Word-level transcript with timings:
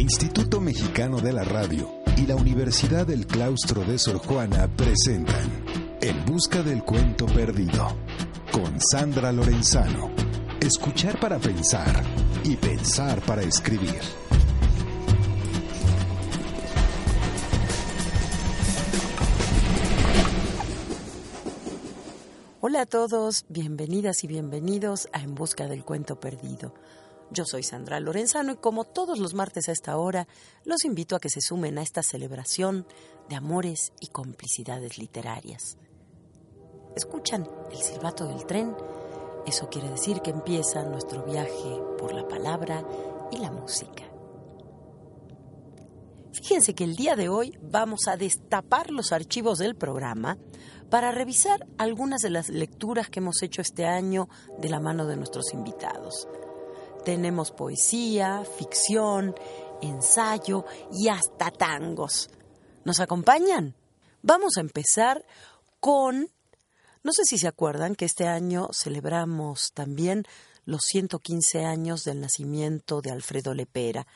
Instituto 0.00 0.62
Mexicano 0.62 1.20
de 1.20 1.30
la 1.30 1.44
Radio 1.44 2.00
y 2.16 2.26
la 2.26 2.34
Universidad 2.34 3.06
del 3.06 3.26
Claustro 3.26 3.84
de 3.84 3.98
Sor 3.98 4.16
Juana 4.16 4.66
presentan 4.74 5.62
En 6.00 6.24
Busca 6.24 6.62
del 6.62 6.82
Cuento 6.82 7.26
Perdido 7.26 7.98
con 8.50 8.80
Sandra 8.80 9.30
Lorenzano. 9.30 10.10
Escuchar 10.58 11.20
para 11.20 11.38
pensar 11.38 12.02
y 12.44 12.56
pensar 12.56 13.20
para 13.26 13.42
escribir. 13.42 14.00
Hola 22.62 22.80
a 22.80 22.86
todos, 22.86 23.44
bienvenidas 23.50 24.24
y 24.24 24.28
bienvenidos 24.28 25.10
a 25.12 25.20
En 25.20 25.34
Busca 25.34 25.66
del 25.66 25.84
Cuento 25.84 26.18
Perdido. 26.18 26.72
Yo 27.32 27.44
soy 27.44 27.62
Sandra 27.62 28.00
Lorenzano 28.00 28.52
y 28.52 28.56
como 28.56 28.84
todos 28.84 29.20
los 29.20 29.34
martes 29.34 29.68
a 29.68 29.72
esta 29.72 29.96
hora, 29.96 30.26
los 30.64 30.84
invito 30.84 31.14
a 31.14 31.20
que 31.20 31.28
se 31.28 31.40
sumen 31.40 31.78
a 31.78 31.82
esta 31.82 32.02
celebración 32.02 32.86
de 33.28 33.36
amores 33.36 33.92
y 34.00 34.08
complicidades 34.08 34.98
literarias. 34.98 35.78
¿Escuchan 36.96 37.48
el 37.70 37.78
silbato 37.78 38.26
del 38.26 38.46
tren? 38.46 38.74
Eso 39.46 39.68
quiere 39.68 39.88
decir 39.90 40.20
que 40.22 40.30
empieza 40.30 40.82
nuestro 40.82 41.22
viaje 41.22 41.80
por 41.98 42.12
la 42.12 42.26
palabra 42.26 42.84
y 43.30 43.38
la 43.38 43.52
música. 43.52 44.02
Fíjense 46.32 46.74
que 46.74 46.84
el 46.84 46.96
día 46.96 47.14
de 47.14 47.28
hoy 47.28 47.56
vamos 47.62 48.08
a 48.08 48.16
destapar 48.16 48.90
los 48.90 49.12
archivos 49.12 49.58
del 49.58 49.76
programa 49.76 50.36
para 50.90 51.12
revisar 51.12 51.66
algunas 51.78 52.22
de 52.22 52.30
las 52.30 52.48
lecturas 52.48 53.08
que 53.08 53.20
hemos 53.20 53.40
hecho 53.42 53.62
este 53.62 53.86
año 53.86 54.28
de 54.58 54.68
la 54.68 54.80
mano 54.80 55.06
de 55.06 55.16
nuestros 55.16 55.52
invitados. 55.54 56.26
Tenemos 57.04 57.50
poesía, 57.50 58.44
ficción, 58.44 59.34
ensayo 59.82 60.64
y 60.92 61.08
hasta 61.08 61.50
tangos. 61.50 62.30
¿Nos 62.84 63.00
acompañan? 63.00 63.74
Vamos 64.22 64.56
a 64.56 64.60
empezar 64.60 65.24
con... 65.80 66.30
No 67.02 67.12
sé 67.12 67.24
si 67.24 67.38
se 67.38 67.48
acuerdan 67.48 67.94
que 67.94 68.04
este 68.04 68.26
año 68.26 68.68
celebramos 68.72 69.72
también 69.72 70.26
los 70.66 70.82
115 70.82 71.64
años 71.64 72.04
del 72.04 72.20
nacimiento 72.20 73.00
de 73.00 73.10
Alfredo 73.10 73.54
Lepera, 73.54 74.06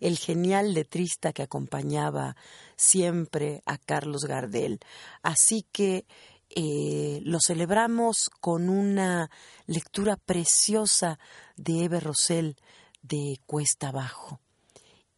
el 0.00 0.18
genial 0.18 0.74
letrista 0.74 1.32
que 1.32 1.42
acompañaba 1.42 2.36
siempre 2.76 3.62
a 3.66 3.78
Carlos 3.78 4.24
Gardel. 4.24 4.80
Así 5.22 5.66
que 5.72 6.06
eh, 6.54 7.20
lo 7.24 7.38
celebramos 7.44 8.30
con 8.40 8.68
una 8.68 9.28
lectura 9.66 10.16
preciosa 10.16 11.18
de 11.56 11.84
Eve 11.84 11.98
Rosell 12.00 12.56
de 13.02 13.40
Cuesta 13.44 13.88
Abajo. 13.88 14.40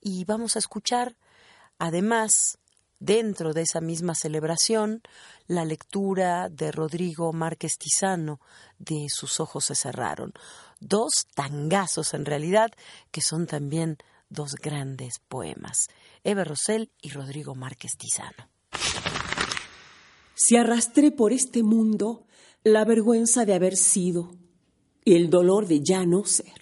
Y 0.01 0.25
vamos 0.25 0.57
a 0.57 0.61
escuchar, 0.61 1.17
además, 1.79 2.59
dentro 2.99 3.53
de 3.53 3.63
esa 3.63 3.81
misma 3.81 4.15
celebración, 4.15 5.03
la 5.47 5.65
lectura 5.65 6.49
de 6.49 6.73
Rodrigo 6.73 7.33
Márquez 7.33 7.77
Tizano 7.77 8.41
de 8.79 9.07
Sus 9.09 9.39
ojos 9.39 9.67
se 9.67 9.75
cerraron. 9.75 10.33
Dos 10.81 11.27
tangazos 11.35 12.15
en 12.15 12.25
realidad, 12.25 12.71
que 13.11 13.21
son 13.21 13.47
también 13.47 13.99
dos 14.31 14.55
grandes 14.55 15.19
poemas. 15.29 15.89
Eve 16.25 16.45
Rosell 16.45 16.91
y 17.03 17.11
Rodrigo 17.11 17.55
Márquez 17.55 17.93
Tizano. 17.99 18.56
Si 20.39 20.55
arrastré 20.55 21.11
por 21.13 21.33
este 21.33 21.63
mundo 21.63 22.27
la 22.63 22.85
vergüenza 22.85 23.47
de 23.47 23.55
haber 23.55 23.75
sido 23.75 24.37
y 25.03 25.15
el 25.15 25.31
dolor 25.31 25.67
de 25.67 25.81
ya 25.83 26.05
no 26.05 26.27
ser. 26.27 26.61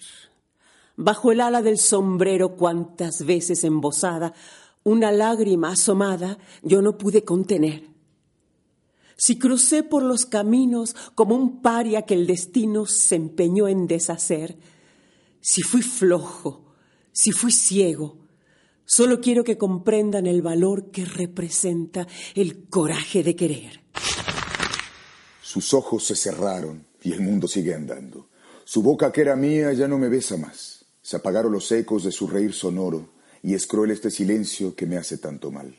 Bajo 0.95 1.33
el 1.33 1.41
ala 1.41 1.61
del 1.61 1.77
sombrero 1.77 2.55
cuantas 2.55 3.25
veces 3.25 3.65
embosada, 3.65 4.33
una 4.85 5.11
lágrima 5.11 5.71
asomada 5.71 6.37
yo 6.63 6.81
no 6.81 6.97
pude 6.97 7.25
contener. 7.25 7.89
Si 9.17 9.37
crucé 9.37 9.83
por 9.83 10.03
los 10.03 10.25
caminos 10.25 10.95
como 11.13 11.35
un 11.35 11.61
paria 11.61 12.03
que 12.03 12.13
el 12.13 12.27
destino 12.27 12.85
se 12.85 13.15
empeñó 13.15 13.67
en 13.67 13.87
deshacer, 13.87 14.57
si 15.41 15.63
fui 15.63 15.81
flojo, 15.81 16.63
si 17.11 17.33
fui 17.33 17.51
ciego, 17.51 18.24
Solo 18.87 19.19
quiero 19.19 19.43
que 19.43 19.57
comprendan 19.57 20.27
el 20.27 20.43
valor 20.43 20.91
que 20.91 21.05
representa 21.05 22.07
el 22.35 22.65
coraje 22.69 23.23
de 23.23 23.35
querer. 23.35 23.81
Sus 25.41 25.73
ojos 25.73 26.05
se 26.05 26.15
cerraron 26.15 26.85
y 27.01 27.11
el 27.11 27.21
mundo 27.21 27.47
sigue 27.47 27.73
andando. 27.73 28.29
Su 28.63 28.83
boca 28.83 29.11
que 29.11 29.21
era 29.21 29.35
mía 29.35 29.73
ya 29.73 29.87
no 29.87 29.97
me 29.97 30.07
besa 30.07 30.37
más. 30.37 30.85
Se 31.01 31.15
apagaron 31.15 31.51
los 31.51 31.71
ecos 31.71 32.03
de 32.03 32.11
su 32.11 32.27
reír 32.27 32.53
sonoro 32.53 33.09
y 33.41 33.55
es 33.55 33.65
cruel 33.65 33.89
este 33.89 34.11
silencio 34.11 34.75
que 34.75 34.85
me 34.85 34.97
hace 34.97 35.17
tanto 35.17 35.49
mal. 35.51 35.75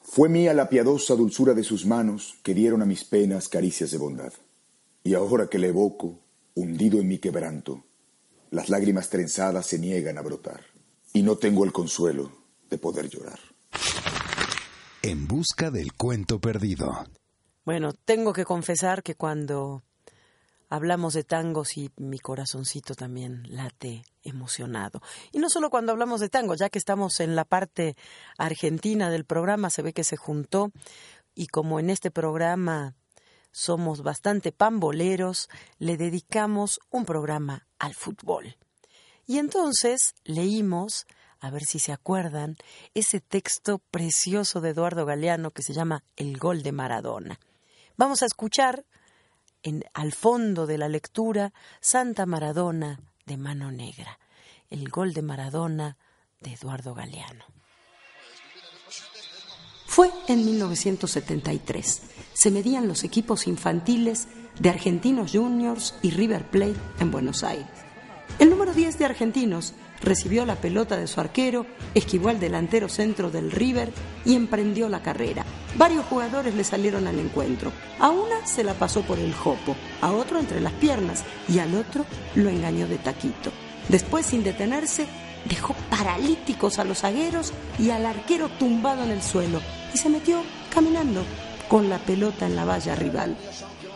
Fue 0.00 0.28
mía 0.28 0.52
la 0.52 0.68
piadosa 0.68 1.14
dulzura 1.14 1.54
de 1.54 1.62
sus 1.62 1.86
manos 1.86 2.38
que 2.42 2.54
dieron 2.54 2.82
a 2.82 2.86
mis 2.86 3.04
penas 3.04 3.48
caricias 3.48 3.92
de 3.92 3.98
bondad. 3.98 4.32
Y 5.04 5.14
ahora 5.14 5.48
que 5.48 5.58
le 5.58 5.68
evoco, 5.68 6.18
hundido 6.54 6.98
en 7.00 7.06
mi 7.06 7.18
quebranto, 7.18 7.84
las 8.50 8.68
lágrimas 8.68 9.10
trenzadas 9.10 9.66
se 9.66 9.78
niegan 9.78 10.18
a 10.18 10.22
brotar 10.22 10.71
y 11.12 11.22
no 11.22 11.36
tengo 11.36 11.64
el 11.64 11.72
consuelo 11.72 12.32
de 12.68 12.78
poder 12.78 13.08
llorar. 13.08 13.38
En 15.02 15.26
busca 15.26 15.70
del 15.70 15.92
cuento 15.94 16.40
perdido. 16.40 17.04
Bueno, 17.64 17.92
tengo 17.92 18.32
que 18.32 18.44
confesar 18.44 19.02
que 19.02 19.14
cuando 19.14 19.82
hablamos 20.68 21.12
de 21.12 21.22
tangos 21.22 21.76
y 21.76 21.90
mi 21.96 22.18
corazoncito 22.18 22.94
también 22.94 23.42
late 23.48 24.04
emocionado. 24.22 25.02
Y 25.30 25.38
no 25.38 25.50
solo 25.50 25.68
cuando 25.68 25.92
hablamos 25.92 26.20
de 26.20 26.30
tango, 26.30 26.54
ya 26.54 26.70
que 26.70 26.78
estamos 26.78 27.20
en 27.20 27.36
la 27.36 27.44
parte 27.44 27.94
argentina 28.38 29.10
del 29.10 29.24
programa, 29.24 29.68
se 29.70 29.82
ve 29.82 29.92
que 29.92 30.02
se 30.02 30.16
juntó 30.16 30.72
y 31.34 31.48
como 31.48 31.78
en 31.78 31.90
este 31.90 32.10
programa 32.10 32.94
somos 33.50 34.02
bastante 34.02 34.50
pamboleros, 34.50 35.50
le 35.78 35.98
dedicamos 35.98 36.80
un 36.90 37.04
programa 37.04 37.66
al 37.78 37.94
fútbol. 37.94 38.56
Y 39.26 39.38
entonces 39.38 40.14
leímos, 40.24 41.06
a 41.40 41.50
ver 41.50 41.64
si 41.64 41.78
se 41.78 41.92
acuerdan, 41.92 42.56
ese 42.94 43.20
texto 43.20 43.78
precioso 43.90 44.60
de 44.60 44.70
Eduardo 44.70 45.06
Galeano 45.06 45.50
que 45.50 45.62
se 45.62 45.72
llama 45.72 46.04
El 46.16 46.38
gol 46.38 46.62
de 46.62 46.72
Maradona. 46.72 47.40
Vamos 47.96 48.22
a 48.22 48.26
escuchar 48.26 48.84
en, 49.62 49.84
al 49.94 50.12
fondo 50.12 50.66
de 50.66 50.78
la 50.78 50.88
lectura 50.88 51.52
Santa 51.80 52.26
Maradona 52.26 53.00
de 53.26 53.36
Mano 53.36 53.70
Negra, 53.70 54.18
el 54.70 54.88
gol 54.88 55.12
de 55.12 55.22
Maradona 55.22 55.96
de 56.40 56.54
Eduardo 56.54 56.94
Galeano. 56.94 57.44
Fue 59.86 60.10
en 60.26 60.44
1973. 60.44 62.02
Se 62.32 62.50
medían 62.50 62.88
los 62.88 63.04
equipos 63.04 63.46
infantiles 63.46 64.26
de 64.58 64.70
Argentinos 64.70 65.32
Juniors 65.32 65.94
y 66.00 66.10
River 66.10 66.48
Plate 66.50 66.80
en 66.98 67.10
Buenos 67.10 67.44
Aires. 67.44 67.81
El 68.42 68.50
número 68.50 68.74
10 68.74 68.98
de 68.98 69.04
Argentinos 69.04 69.72
recibió 70.00 70.44
la 70.44 70.56
pelota 70.56 70.96
de 70.96 71.06
su 71.06 71.20
arquero, 71.20 71.64
esquivó 71.94 72.28
al 72.28 72.40
delantero 72.40 72.88
centro 72.88 73.30
del 73.30 73.52
River 73.52 73.92
y 74.24 74.34
emprendió 74.34 74.88
la 74.88 75.00
carrera. 75.00 75.44
Varios 75.76 76.04
jugadores 76.06 76.52
le 76.56 76.64
salieron 76.64 77.06
al 77.06 77.20
encuentro. 77.20 77.70
A 78.00 78.10
una 78.10 78.44
se 78.44 78.64
la 78.64 78.74
pasó 78.74 79.02
por 79.02 79.20
el 79.20 79.32
jopo, 79.32 79.76
a 80.00 80.10
otro 80.10 80.40
entre 80.40 80.60
las 80.60 80.72
piernas 80.72 81.22
y 81.48 81.60
al 81.60 81.76
otro 81.76 82.04
lo 82.34 82.50
engañó 82.50 82.88
de 82.88 82.98
taquito. 82.98 83.52
Después, 83.88 84.26
sin 84.26 84.42
detenerse, 84.42 85.06
dejó 85.48 85.76
paralíticos 85.88 86.80
a 86.80 86.84
los 86.84 87.02
zagueros 87.02 87.52
y 87.78 87.90
al 87.90 88.04
arquero 88.04 88.48
tumbado 88.48 89.04
en 89.04 89.12
el 89.12 89.22
suelo 89.22 89.60
y 89.94 89.98
se 89.98 90.08
metió 90.08 90.42
caminando 90.74 91.22
con 91.68 91.88
la 91.88 91.98
pelota 91.98 92.46
en 92.46 92.56
la 92.56 92.64
valla 92.64 92.96
rival. 92.96 93.36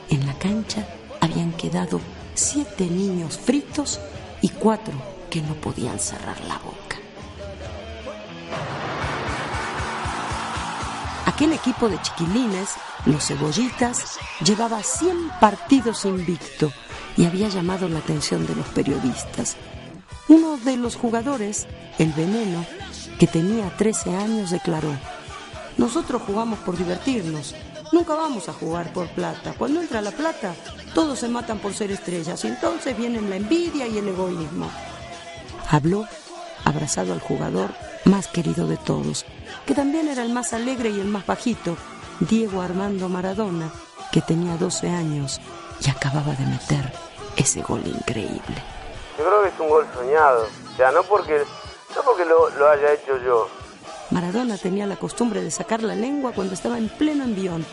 En 0.09 0.25
la 0.25 0.39
cancha 0.39 0.87
habían 1.21 1.51
quedado 1.51 2.01
siete 2.35 2.87
niños 2.87 3.39
fritos 3.39 3.99
y 4.41 4.49
cuatro 4.49 4.95
que 5.31 5.41
no 5.43 5.55
podían 5.55 5.99
cerrar 5.99 6.39
la 6.45 6.59
boca. 6.59 6.97
Aquel 11.27 11.53
equipo 11.53 11.89
de 11.89 12.01
chiquilines, 12.01 12.71
los 13.05 13.27
cebollitas, 13.27 14.19
llevaba 14.43 14.83
100 14.83 15.33
partidos 15.41 16.05
invicto 16.05 16.73
y 17.17 17.27
había 17.27 17.49
llamado 17.49 17.89
la 17.89 17.99
atención 17.99 18.47
de 18.47 18.55
los 18.55 18.67
periodistas. 18.69 19.57
Uno 20.29 20.57
de 20.57 20.77
los 20.77 20.97
jugadores, 20.97 21.67
el 21.99 22.13
veneno, 22.13 22.65
que 23.19 23.27
tenía 23.27 23.69
13 23.77 24.17
años, 24.17 24.51
declaró, 24.51 24.93
nosotros 25.77 26.23
jugamos 26.23 26.59
por 26.61 26.77
divertirnos, 26.79 27.55
nunca 27.93 28.15
vamos 28.15 28.49
a 28.49 28.53
jugar 28.53 28.93
por 28.93 29.09
plata. 29.09 29.55
Cuando 29.59 29.81
entra 29.81 30.01
la 30.01 30.13
plata, 30.13 30.55
todos 30.97 31.19
se 31.19 31.29
matan 31.29 31.59
por 31.59 31.75
ser 31.75 31.91
estrellas 31.91 32.43
y 32.47 32.49
entonces 32.49 32.97
vienen 32.97 33.29
la 33.29 33.37
envidia 33.37 33.87
y 33.87 33.99
el 33.99 34.09
egoísmo. 34.09 34.71
Habló 35.71 36.07
abrazado 36.65 37.13
al 37.13 37.21
jugador 37.21 37.69
más 38.07 38.29
querido 38.29 38.67
de 38.67 38.79
todos, 38.79 39.27
que 39.67 39.75
también 39.75 40.09
era 40.09 40.23
el 40.23 40.33
más 40.33 40.55
alegre 40.55 40.89
y 40.89 40.99
el 40.99 41.09
más 41.09 41.27
bajito, 41.27 41.77
Diego 42.21 42.63
Armando 42.63 43.11
Maradona, 43.11 43.71
que 44.11 44.23
tenía 44.23 44.57
12 44.57 44.89
años 44.89 45.39
y 45.85 45.91
acababa 45.91 46.33
de 46.33 46.47
meter 46.47 46.91
ese 47.37 47.61
gol 47.61 47.83
increíble. 47.85 48.57
Yo 49.19 49.27
creo 49.27 49.43
que 49.43 49.49
es 49.49 49.61
un 49.61 49.69
gol 49.69 49.87
soñado, 49.95 50.47
sea, 50.79 50.93
no 50.93 51.03
porque, 51.03 51.43
no 51.95 52.03
porque 52.07 52.25
lo, 52.25 52.49
lo 52.49 52.71
haya 52.71 52.95
hecho 52.95 53.23
yo. 53.23 53.49
Maradona 54.11 54.57
tenía 54.57 54.87
la 54.87 54.97
costumbre 54.97 55.43
de 55.43 55.51
sacar 55.51 55.83
la 55.83 55.95
lengua 55.95 56.33
cuando 56.33 56.55
estaba 56.55 56.79
en 56.79 56.89
pleno 56.89 57.25
envión. 57.25 57.67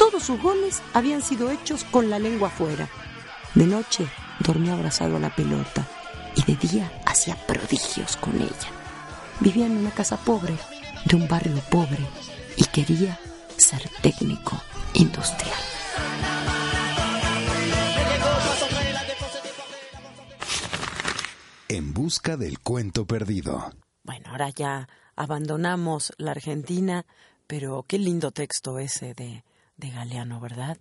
Todos 0.00 0.22
sus 0.22 0.40
goles 0.40 0.80
habían 0.94 1.20
sido 1.20 1.50
hechos 1.50 1.84
con 1.84 2.08
la 2.08 2.18
lengua 2.18 2.48
afuera. 2.48 2.88
De 3.54 3.66
noche 3.66 4.06
dormía 4.38 4.72
abrazado 4.72 5.16
a 5.16 5.20
la 5.20 5.28
pelota 5.28 5.86
y 6.34 6.42
de 6.50 6.56
día 6.56 6.90
hacía 7.04 7.36
prodigios 7.46 8.16
con 8.16 8.34
ella. 8.36 8.70
Vivía 9.40 9.66
en 9.66 9.76
una 9.76 9.90
casa 9.90 10.16
pobre, 10.16 10.56
de 11.04 11.16
un 11.16 11.28
barrio 11.28 11.60
pobre, 11.70 11.98
y 12.56 12.64
quería 12.64 13.20
ser 13.58 13.90
técnico 14.00 14.58
industrial. 14.94 15.58
En 21.68 21.92
busca 21.92 22.38
del 22.38 22.58
cuento 22.60 23.06
perdido. 23.06 23.74
Bueno, 24.04 24.30
ahora 24.30 24.48
ya 24.48 24.88
abandonamos 25.14 26.14
la 26.16 26.30
Argentina, 26.30 27.04
pero 27.46 27.84
qué 27.86 27.98
lindo 27.98 28.30
texto 28.30 28.78
ese 28.78 29.12
de, 29.12 29.44
de 29.80 29.90
Galeano, 29.90 30.38
¿verdad? 30.38 30.78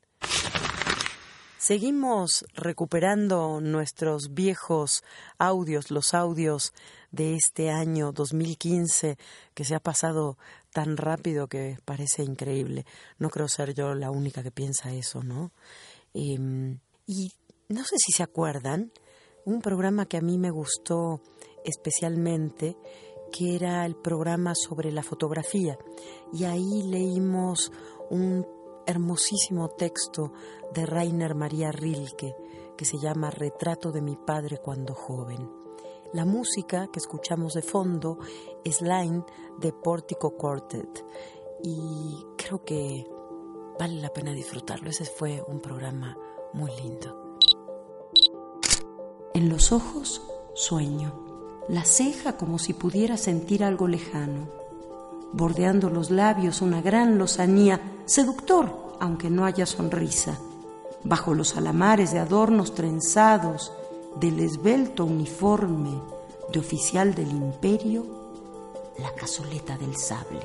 Seguimos 1.58 2.46
recuperando 2.54 3.60
nuestros 3.62 4.34
viejos 4.34 5.04
audios, 5.38 5.92
los 5.92 6.14
audios 6.14 6.74
de 7.12 7.36
este 7.36 7.70
año 7.70 8.12
2015 8.12 9.18
que 9.54 9.66
se 9.66 9.76
ha 9.76 9.80
pasado 9.80 10.38
tan 10.72 10.96
rápido 10.96 11.48
que 11.48 11.78
parece 11.84 12.24
increíble. 12.24 12.86
No 13.18 13.30
creo 13.30 13.48
ser 13.48 13.74
yo 13.74 13.94
la 13.94 14.10
única 14.10 14.42
que 14.42 14.52
piensa 14.52 14.94
eso, 14.94 15.22
¿no? 15.22 15.52
Em, 16.14 16.80
y 17.06 17.34
no 17.68 17.84
sé 17.84 17.98
si 17.98 18.14
se 18.14 18.24
acuerdan, 18.24 18.92
un 19.46 19.62
programa 19.62 20.06
que 20.06 20.18
a 20.18 20.22
mí 20.22 20.38
me 20.38 20.52
gustó 20.52 21.22
especialmente, 21.66 22.78
que 23.32 23.56
era 23.56 23.86
el 23.86 23.96
programa 23.96 24.54
sobre 24.56 24.92
la 24.92 25.04
fotografía. 25.04 25.78
Y 26.34 26.46
ahí 26.46 26.84
leímos 26.84 27.72
un 28.10 28.59
hermosísimo 28.86 29.70
texto 29.70 30.32
de 30.74 30.86
Rainer 30.86 31.36
María 31.36 31.72
Rilke 31.72 32.36
que 32.80 32.86
se 32.86 32.98
llama 32.98 33.30
Retrato 33.30 33.92
de 33.92 34.02
mi 34.02 34.16
padre 34.16 34.60
cuando 34.60 34.94
joven. 34.94 35.50
La 36.14 36.24
música 36.24 36.88
que 36.88 37.00
escuchamos 37.00 37.54
de 37.54 37.62
fondo 37.62 38.18
es 38.64 38.82
Line 38.82 39.24
de 39.60 39.74
Portico 39.74 40.32
Quartet 40.38 41.06
y 41.62 42.26
creo 42.38 42.64
que 42.64 43.06
vale 43.78 43.96
la 43.96 44.14
pena 44.14 44.32
disfrutarlo. 44.32 44.90
Ese 44.90 45.04
fue 45.06 45.44
un 45.46 45.60
programa 45.60 46.18
muy 46.54 46.72
lindo. 46.82 47.38
En 49.34 49.50
los 49.50 49.72
ojos, 49.72 50.22
sueño. 50.54 51.66
La 51.68 51.84
ceja 51.84 52.38
como 52.38 52.60
si 52.60 52.74
pudiera 52.74 53.18
sentir 53.18 53.64
algo 53.64 53.88
lejano. 53.88 54.48
Bordeando 55.34 55.90
los 55.90 56.10
labios 56.12 56.62
una 56.62 56.82
gran 56.82 57.18
lozanía, 57.18 57.99
seductor, 58.10 58.98
aunque 59.00 59.30
no 59.30 59.46
haya 59.46 59.68
sonrisa. 59.68 60.40
Bajo 61.04 61.36
los 61.36 61.56
alamares 61.56 62.12
de 62.12 62.20
adornos 62.20 62.74
trenzados, 62.74 63.72
del 64.20 64.40
esbelto 64.40 65.06
uniforme 65.06 66.02
de 66.52 66.60
oficial 66.60 67.14
del 67.14 67.30
imperio, 67.30 68.06
la 68.98 69.14
cazoleta 69.14 69.78
del 69.78 69.96
sable. 69.96 70.40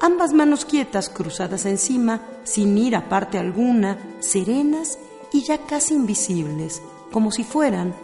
Ambas 0.00 0.34
manos 0.34 0.66
quietas, 0.66 1.08
cruzadas 1.08 1.64
encima, 1.64 2.20
sin 2.44 2.76
ir 2.76 2.94
a 2.94 3.08
parte 3.08 3.38
alguna, 3.38 3.98
serenas 4.20 4.98
y 5.32 5.42
ya 5.42 5.58
casi 5.66 5.94
invisibles, 5.94 6.82
como 7.10 7.32
si 7.32 7.44
fueran 7.44 7.94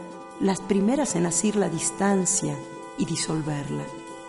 las 0.40 0.60
primeras 0.60 1.14
en 1.16 1.26
asir 1.26 1.56
la 1.56 1.68
distancia 1.68 2.56
y 2.96 3.04
disolverla, 3.04 3.84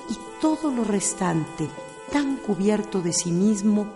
y 0.09 0.17
todo 0.41 0.69
lo 0.69 0.83
restante 0.83 1.69
tan 2.13 2.37
cubierto 2.37 3.01
de 3.01 3.11
sí 3.11 3.31
mismo, 3.31 3.87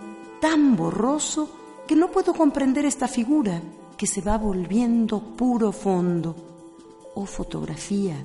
tan 0.42 0.75
borroso, 0.75 1.48
que 1.88 1.96
no 1.96 2.10
puedo 2.10 2.34
comprender 2.34 2.84
esta 2.84 3.08
figura 3.08 3.62
que 3.96 4.08
se 4.08 4.22
va 4.22 4.40
volviendo 4.40 5.19
puro 5.22 5.72
fondo, 5.72 6.36
oh 7.14 7.28
fotografía 7.28 8.16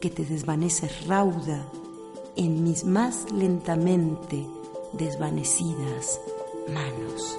que 0.00 0.10
te 0.10 0.24
desvaneces 0.24 1.08
rauda 1.08 1.66
en 2.36 2.62
mis 2.62 2.84
más 2.84 3.32
lentamente 3.32 4.46
desvanecidas 4.92 6.20
manos. 6.72 7.36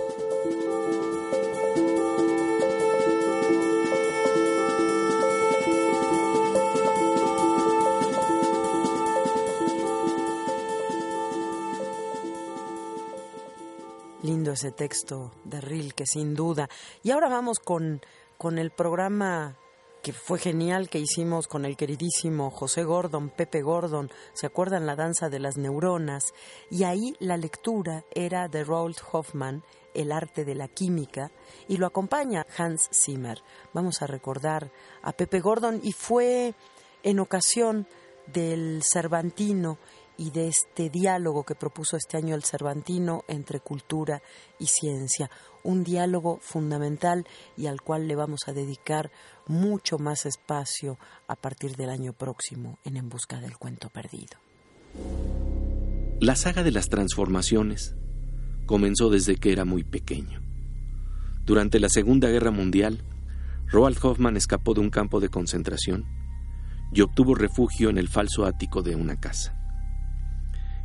Ese 14.53 14.71
texto 14.71 15.31
de 15.43 15.59
Rilke, 15.61 16.05
sin 16.05 16.35
duda. 16.35 16.69
Y 17.01 17.11
ahora 17.11 17.27
vamos 17.27 17.59
con, 17.59 18.01
con 18.37 18.57
el 18.59 18.71
programa 18.71 19.57
que 20.03 20.13
fue 20.13 20.37
genial 20.37 20.89
que 20.89 20.99
hicimos 20.99 21.47
con 21.47 21.63
el 21.63 21.77
queridísimo 21.77 22.51
José 22.51 22.83
Gordon, 22.83 23.29
Pepe 23.29 23.61
Gordon, 23.61 24.11
¿se 24.33 24.45
acuerdan 24.45 24.85
la 24.85 24.97
danza 24.97 25.29
de 25.29 25.39
las 25.39 25.57
neuronas? 25.57 26.33
Y 26.69 26.83
ahí 26.83 27.15
la 27.19 27.37
lectura 27.37 28.03
era 28.13 28.49
de 28.49 28.65
Roald 28.65 28.97
Hoffman, 29.11 29.63
El 29.93 30.11
arte 30.11 30.43
de 30.43 30.55
la 30.55 30.67
química, 30.67 31.31
y 31.69 31.77
lo 31.77 31.87
acompaña 31.87 32.45
Hans 32.57 32.89
Zimmer. 32.91 33.41
Vamos 33.73 34.01
a 34.01 34.07
recordar 34.07 34.71
a 35.01 35.13
Pepe 35.13 35.39
Gordon 35.39 35.79
y 35.81 35.93
fue 35.93 36.53
en 37.01 37.19
ocasión 37.19 37.87
del 38.27 38.81
Cervantino 38.83 39.77
y 40.17 40.31
de 40.31 40.47
este 40.47 40.89
diálogo 40.89 41.43
que 41.43 41.55
propuso 41.55 41.97
este 41.97 42.17
año 42.17 42.35
el 42.35 42.43
Cervantino 42.43 43.23
entre 43.27 43.59
cultura 43.59 44.21
y 44.59 44.67
ciencia, 44.67 45.29
un 45.63 45.83
diálogo 45.83 46.39
fundamental 46.41 47.25
y 47.57 47.67
al 47.67 47.81
cual 47.81 48.07
le 48.07 48.15
vamos 48.15 48.41
a 48.47 48.53
dedicar 48.53 49.11
mucho 49.47 49.97
más 49.97 50.25
espacio 50.25 50.97
a 51.27 51.35
partir 51.35 51.75
del 51.75 51.89
año 51.89 52.13
próximo 52.13 52.79
en 52.83 52.97
En 52.97 53.09
Busca 53.09 53.39
del 53.39 53.57
Cuento 53.57 53.89
Perdido. 53.89 54.37
La 56.19 56.35
saga 56.35 56.63
de 56.63 56.71
las 56.71 56.89
transformaciones 56.89 57.95
comenzó 58.65 59.09
desde 59.09 59.35
que 59.35 59.51
era 59.51 59.65
muy 59.65 59.83
pequeño. 59.83 60.41
Durante 61.45 61.79
la 61.79 61.89
Segunda 61.89 62.29
Guerra 62.29 62.51
Mundial, 62.51 63.03
Roald 63.67 63.97
Hoffman 64.01 64.37
escapó 64.37 64.73
de 64.73 64.81
un 64.81 64.89
campo 64.89 65.19
de 65.19 65.29
concentración 65.29 66.05
y 66.93 67.01
obtuvo 67.01 67.35
refugio 67.35 67.89
en 67.89 67.97
el 67.97 68.07
falso 68.07 68.45
ático 68.45 68.81
de 68.81 68.95
una 68.95 69.19
casa. 69.19 69.62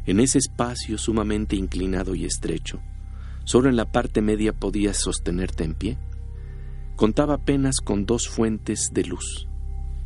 En 0.08 0.20
ese 0.20 0.38
espacio 0.38 0.96
sumamente 0.96 1.54
inclinado 1.54 2.14
y 2.14 2.24
estrecho, 2.24 2.80
solo 3.44 3.68
en 3.68 3.76
la 3.76 3.92
parte 3.92 4.22
media 4.22 4.54
podías 4.54 4.96
sostenerte 4.96 5.64
en 5.64 5.74
pie. 5.74 5.98
Contaba 6.96 7.34
apenas 7.34 7.80
con 7.84 8.06
dos 8.06 8.26
fuentes 8.26 8.88
de 8.94 9.04
luz, 9.04 9.46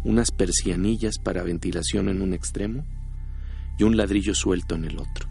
unas 0.03 0.33
persianillas 0.33 1.21
para 1.21 1.45
ventilación 1.45 2.09
en 2.09 2.21
un 2.21 2.35
extremo 2.35 2.85
y 3.79 3.85
un 3.85 3.97
ladrillo 3.97 4.35
suelto 4.35 4.75
en 4.75 4.87
el 4.87 4.99
otro. 4.99 5.29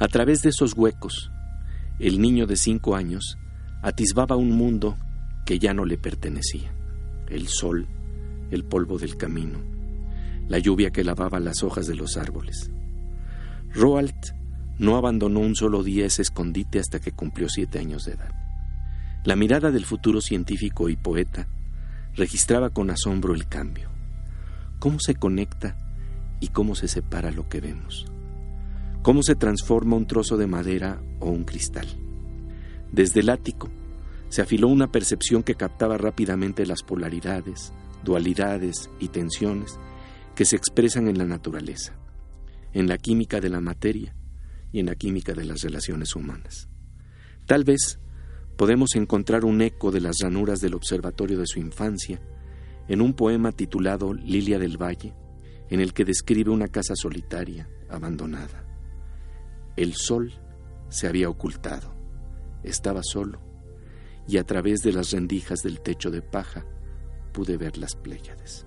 A 0.00 0.08
través 0.08 0.42
de 0.42 0.48
esos 0.48 0.76
huecos, 0.76 1.30
el 2.00 2.20
niño 2.20 2.48
de 2.48 2.56
cinco 2.56 2.96
años 2.96 3.38
atisbaba 3.84 4.34
un 4.34 4.50
mundo 4.50 4.98
que 5.46 5.60
ya 5.60 5.74
no 5.74 5.84
le 5.84 5.96
pertenecía. 5.96 6.74
El 7.28 7.46
sol, 7.46 7.86
el 8.50 8.64
polvo 8.64 8.98
del 8.98 9.16
camino, 9.16 9.60
la 10.48 10.58
lluvia 10.58 10.90
que 10.90 11.04
lavaba 11.04 11.38
las 11.38 11.62
hojas 11.62 11.86
de 11.86 11.94
los 11.94 12.16
árboles. 12.16 12.68
Roald 13.72 14.34
no 14.78 14.96
abandonó 14.96 15.40
un 15.40 15.54
solo 15.54 15.82
día 15.82 16.06
ese 16.06 16.22
escondite 16.22 16.78
hasta 16.78 17.00
que 17.00 17.12
cumplió 17.12 17.48
siete 17.48 17.78
años 17.78 18.04
de 18.04 18.12
edad. 18.12 18.32
La 19.24 19.36
mirada 19.36 19.70
del 19.70 19.84
futuro 19.84 20.20
científico 20.20 20.88
y 20.88 20.96
poeta 20.96 21.46
registraba 22.14 22.70
con 22.70 22.90
asombro 22.90 23.34
el 23.34 23.46
cambio. 23.46 23.90
¿Cómo 24.78 24.98
se 24.98 25.14
conecta 25.14 25.76
y 26.40 26.48
cómo 26.48 26.74
se 26.74 26.88
separa 26.88 27.30
lo 27.30 27.48
que 27.48 27.60
vemos? 27.60 28.06
¿Cómo 29.02 29.22
se 29.22 29.34
transforma 29.34 29.96
un 29.96 30.06
trozo 30.06 30.36
de 30.36 30.46
madera 30.46 31.00
o 31.20 31.30
un 31.30 31.44
cristal? 31.44 31.86
Desde 32.90 33.20
el 33.20 33.30
ático 33.30 33.68
se 34.30 34.42
afiló 34.42 34.68
una 34.68 34.90
percepción 34.90 35.42
que 35.42 35.54
captaba 35.54 35.98
rápidamente 35.98 36.66
las 36.66 36.82
polaridades, 36.82 37.72
dualidades 38.04 38.90
y 39.00 39.08
tensiones 39.08 39.78
que 40.34 40.44
se 40.44 40.56
expresan 40.56 41.08
en 41.08 41.18
la 41.18 41.24
naturaleza, 41.24 41.94
en 42.72 42.88
la 42.88 42.98
química 42.98 43.40
de 43.40 43.48
la 43.48 43.60
materia 43.60 44.14
y 44.72 44.80
en 44.80 44.86
la 44.86 44.94
química 44.94 45.32
de 45.32 45.44
las 45.44 45.62
relaciones 45.62 46.14
humanas. 46.14 46.68
Tal 47.46 47.64
vez 47.64 47.98
podemos 48.56 48.94
encontrar 48.94 49.44
un 49.44 49.62
eco 49.62 49.90
de 49.90 50.00
las 50.00 50.16
ranuras 50.22 50.60
del 50.60 50.74
observatorio 50.74 51.38
de 51.38 51.46
su 51.46 51.58
infancia 51.58 52.20
en 52.88 53.00
un 53.00 53.14
poema 53.14 53.52
titulado 53.52 54.12
Lilia 54.14 54.58
del 54.58 54.76
Valle, 54.76 55.14
en 55.68 55.80
el 55.80 55.92
que 55.92 56.04
describe 56.04 56.50
una 56.50 56.68
casa 56.68 56.94
solitaria, 56.96 57.68
abandonada. 57.88 58.66
El 59.76 59.94
sol 59.94 60.32
se 60.88 61.06
había 61.06 61.28
ocultado, 61.28 61.94
estaba 62.62 63.02
solo, 63.02 63.40
y 64.26 64.38
a 64.38 64.44
través 64.44 64.82
de 64.82 64.92
las 64.92 65.12
rendijas 65.12 65.60
del 65.62 65.80
techo 65.80 66.10
de 66.10 66.22
paja 66.22 66.66
pude 67.32 67.56
ver 67.56 67.78
las 67.78 67.94
Pléyades. 67.94 68.66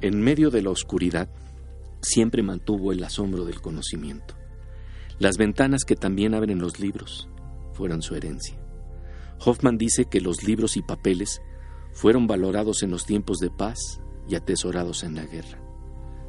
En 0.00 0.20
medio 0.20 0.50
de 0.50 0.62
la 0.62 0.70
oscuridad, 0.70 1.28
siempre 2.04 2.42
mantuvo 2.42 2.92
el 2.92 3.02
asombro 3.02 3.44
del 3.44 3.60
conocimiento. 3.60 4.34
Las 5.18 5.36
ventanas 5.36 5.84
que 5.84 5.96
también 5.96 6.34
abren 6.34 6.60
los 6.60 6.78
libros 6.78 7.28
fueron 7.72 8.02
su 8.02 8.14
herencia. 8.14 8.56
Hoffman 9.44 9.78
dice 9.78 10.04
que 10.04 10.20
los 10.20 10.44
libros 10.44 10.76
y 10.76 10.82
papeles 10.82 11.40
fueron 11.92 12.26
valorados 12.26 12.82
en 12.82 12.90
los 12.90 13.06
tiempos 13.06 13.38
de 13.38 13.50
paz 13.50 14.00
y 14.28 14.34
atesorados 14.36 15.02
en 15.02 15.14
la 15.14 15.24
guerra. 15.24 15.60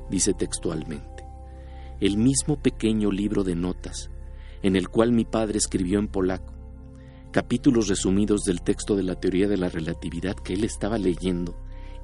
Dice 0.10 0.34
textualmente, 0.34 1.24
el 2.00 2.18
mismo 2.18 2.62
pequeño 2.62 3.12
libro 3.12 3.44
de 3.44 3.56
notas 3.56 4.10
en 4.62 4.76
el 4.76 4.90
cual 4.90 5.12
mi 5.12 5.26
padre 5.26 5.58
escribió 5.58 6.00
en 6.00 6.08
polaco 6.08 6.56
capítulos 7.36 7.90
resumidos 7.90 8.44
del 8.44 8.62
texto 8.62 8.96
de 8.96 9.04
la 9.04 9.20
teoría 9.20 9.50
de 9.50 9.58
la 9.58 9.68
relatividad 9.68 10.36
que 10.36 10.54
él 10.54 10.64
estaba 10.64 10.98
leyendo 10.98 11.58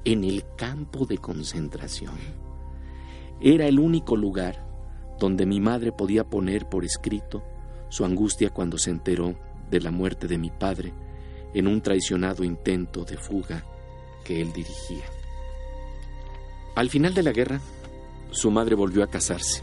en 0.04 0.24
el 0.24 0.44
campo 0.58 1.06
de 1.06 1.16
concentración. 1.16 2.12
Era 3.42 3.66
el 3.66 3.80
único 3.80 4.14
lugar 4.14 4.64
donde 5.18 5.46
mi 5.46 5.60
madre 5.60 5.90
podía 5.90 6.22
poner 6.22 6.68
por 6.68 6.84
escrito 6.84 7.42
su 7.88 8.04
angustia 8.04 8.50
cuando 8.50 8.78
se 8.78 8.90
enteró 8.90 9.34
de 9.68 9.80
la 9.80 9.90
muerte 9.90 10.28
de 10.28 10.38
mi 10.38 10.50
padre 10.50 10.92
en 11.52 11.66
un 11.66 11.80
traicionado 11.80 12.44
intento 12.44 13.04
de 13.04 13.16
fuga 13.16 13.64
que 14.24 14.40
él 14.40 14.52
dirigía. 14.52 15.04
Al 16.76 16.88
final 16.88 17.14
de 17.14 17.22
la 17.24 17.32
guerra, 17.32 17.60
su 18.30 18.50
madre 18.52 18.76
volvió 18.76 19.02
a 19.02 19.08
casarse. 19.08 19.62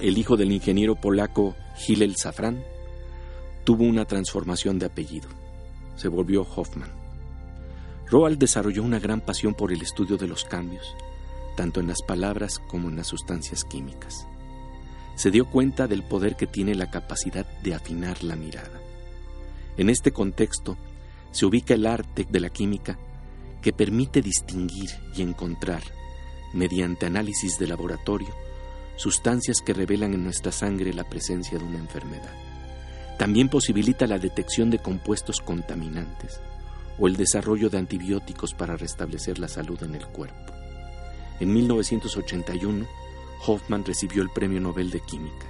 El 0.00 0.16
hijo 0.16 0.36
del 0.36 0.52
ingeniero 0.52 0.94
polaco 0.94 1.56
Hillel 1.86 2.14
Safran 2.16 2.64
tuvo 3.64 3.84
una 3.84 4.04
transformación 4.04 4.78
de 4.78 4.86
apellido. 4.86 5.28
Se 5.96 6.06
volvió 6.08 6.42
Hoffman. 6.42 6.90
Roald 8.08 8.38
desarrolló 8.38 8.84
una 8.84 9.00
gran 9.00 9.20
pasión 9.20 9.54
por 9.54 9.72
el 9.72 9.82
estudio 9.82 10.16
de 10.16 10.28
los 10.28 10.44
cambios, 10.44 10.94
tanto 11.56 11.80
en 11.80 11.88
las 11.88 12.02
palabras 12.02 12.58
como 12.58 12.88
en 12.88 12.96
las 12.96 13.08
sustancias 13.08 13.64
químicas. 13.64 14.26
Se 15.14 15.30
dio 15.30 15.46
cuenta 15.46 15.86
del 15.86 16.02
poder 16.02 16.36
que 16.36 16.46
tiene 16.46 16.74
la 16.74 16.90
capacidad 16.90 17.46
de 17.62 17.74
afinar 17.74 18.22
la 18.24 18.36
mirada. 18.36 18.80
En 19.76 19.90
este 19.90 20.12
contexto 20.12 20.76
se 21.30 21.46
ubica 21.46 21.74
el 21.74 21.86
arte 21.86 22.26
de 22.28 22.40
la 22.40 22.50
química 22.50 22.98
que 23.62 23.72
permite 23.72 24.22
distinguir 24.22 24.90
y 25.14 25.22
encontrar, 25.22 25.82
mediante 26.52 27.06
análisis 27.06 27.58
de 27.58 27.66
laboratorio, 27.66 28.34
sustancias 28.96 29.60
que 29.64 29.72
revelan 29.72 30.14
en 30.14 30.24
nuestra 30.24 30.52
sangre 30.52 30.92
la 30.92 31.08
presencia 31.08 31.58
de 31.58 31.64
una 31.64 31.78
enfermedad. 31.78 32.32
También 33.18 33.48
posibilita 33.48 34.06
la 34.06 34.18
detección 34.18 34.70
de 34.70 34.78
compuestos 34.78 35.40
contaminantes 35.40 36.40
o 36.98 37.06
el 37.06 37.16
desarrollo 37.16 37.70
de 37.70 37.78
antibióticos 37.78 38.54
para 38.54 38.76
restablecer 38.76 39.38
la 39.38 39.48
salud 39.48 39.82
en 39.82 39.94
el 39.94 40.06
cuerpo. 40.06 40.51
En 41.40 41.52
1981, 41.52 42.86
Hoffman 43.46 43.84
recibió 43.84 44.22
el 44.22 44.30
Premio 44.30 44.60
Nobel 44.60 44.90
de 44.90 45.00
Química. 45.00 45.46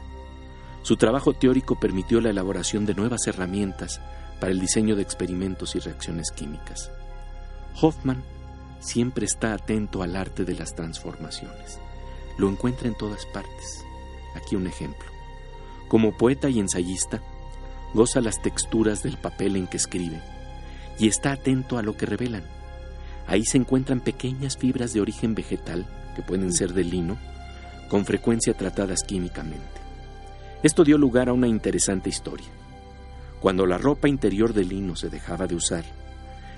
Su 0.83 0.97
trabajo 0.97 1.33
teórico 1.33 1.79
permitió 1.79 2.21
la 2.21 2.31
elaboración 2.31 2.87
de 2.87 2.95
nuevas 2.95 3.27
herramientas 3.27 4.01
para 4.41 4.53
el 4.53 4.61
diseño 4.61 4.97
de 4.97 5.03
experimentos 5.03 5.77
y 5.77 5.79
reacciones 5.79 6.33
químicas. 6.33 6.91
Hoffman 7.81 8.25
siempre 8.81 9.25
está 9.25 9.55
atento 9.55 10.03
al 10.03 10.17
arte 10.17 10.45
de 10.45 10.55
las 10.55 10.75
transformaciones. 10.75 11.79
Lo 12.39 12.49
encuentra 12.49 12.89
en 12.89 12.97
todas 12.97 13.27
partes. 13.27 13.85
Aquí 14.35 14.57
un 14.57 14.67
ejemplo. 14.67 15.09
Como 15.89 16.17
poeta 16.17 16.49
y 16.49 16.59
ensayista, 16.59 17.23
goza 17.95 18.21
las 18.21 18.43
texturas 18.43 19.03
del 19.03 19.19
papel 19.19 19.57
en 19.57 19.67
que 19.67 19.77
escribe 19.77 20.21
y 20.99 21.09
está 21.09 21.33
atento 21.33 21.79
a 21.79 21.83
lo 21.83 21.97
que 21.97 22.07
revelan. 22.07 22.45
Ahí 23.33 23.47
se 23.47 23.57
encuentran 23.57 24.01
pequeñas 24.01 24.59
fibras 24.59 24.93
de 24.93 25.01
origen 25.01 25.35
vegetal, 25.35 25.87
que 26.15 26.21
pueden 26.21 26.53
ser 26.53 26.75
de 26.75 26.85
lino, 26.85 27.17
con 27.89 28.05
frecuencia 28.05 28.53
tratadas 28.53 29.05
químicamente. 29.05 29.81
Esto 30.63 30.85
dio 30.85 30.99
lugar 30.99 31.31
a 31.31 31.33
una 31.33 31.49
interesante 31.49 32.11
historia. 32.11 32.49
Cuando 33.41 33.65
la 33.65 33.79
ropa 33.79 34.07
interior 34.07 34.53
de 34.53 34.67
lino 34.67 34.97
se 34.97 35.09
dejaba 35.09 35.47
de 35.47 35.55
usar, 35.55 35.83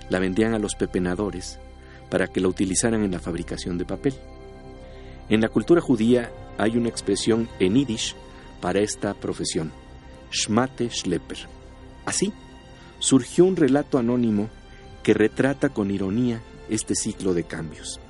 la 0.09 0.19
vendían 0.19 0.53
a 0.53 0.59
los 0.59 0.75
pepenadores 0.75 1.61
para 2.11 2.27
que 2.27 2.41
la 2.41 2.49
utilizaran 2.49 3.05
en 3.05 3.13
la 3.13 3.21
fabricación 3.21 3.79
de 3.79 3.85
papel. 3.85 4.15
En 5.29 5.43
la 5.43 5.51
cultura 5.51 5.81
judía 5.81 6.33
hay 6.59 6.77
una 6.77 6.89
expresión 6.89 7.49
en 7.61 7.77
yiddish 7.77 8.17
para 8.61 8.81
esta 8.81 9.15
profesión, 9.15 9.71
Schmate 10.33 10.91
Schlepper. 10.91 11.39
Así, 12.05 12.33
surgió 12.99 13.45
un 13.45 13.55
relato 13.55 13.97
anónimo 13.97 14.49
que 15.05 15.15
retrata 15.15 15.69
con 15.69 15.93
ironía 15.93 16.43
este 16.69 16.95
ciclo 16.95 17.35
de 17.35 17.45
cambios. 17.45 18.01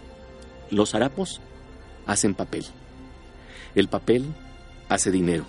Los 0.71 0.95
harapos 0.95 1.41
hacen 2.07 2.35
papel. 2.35 2.65
El 3.75 3.89
papel 3.89 4.27
hace 4.89 5.11
dinero. 5.11 5.45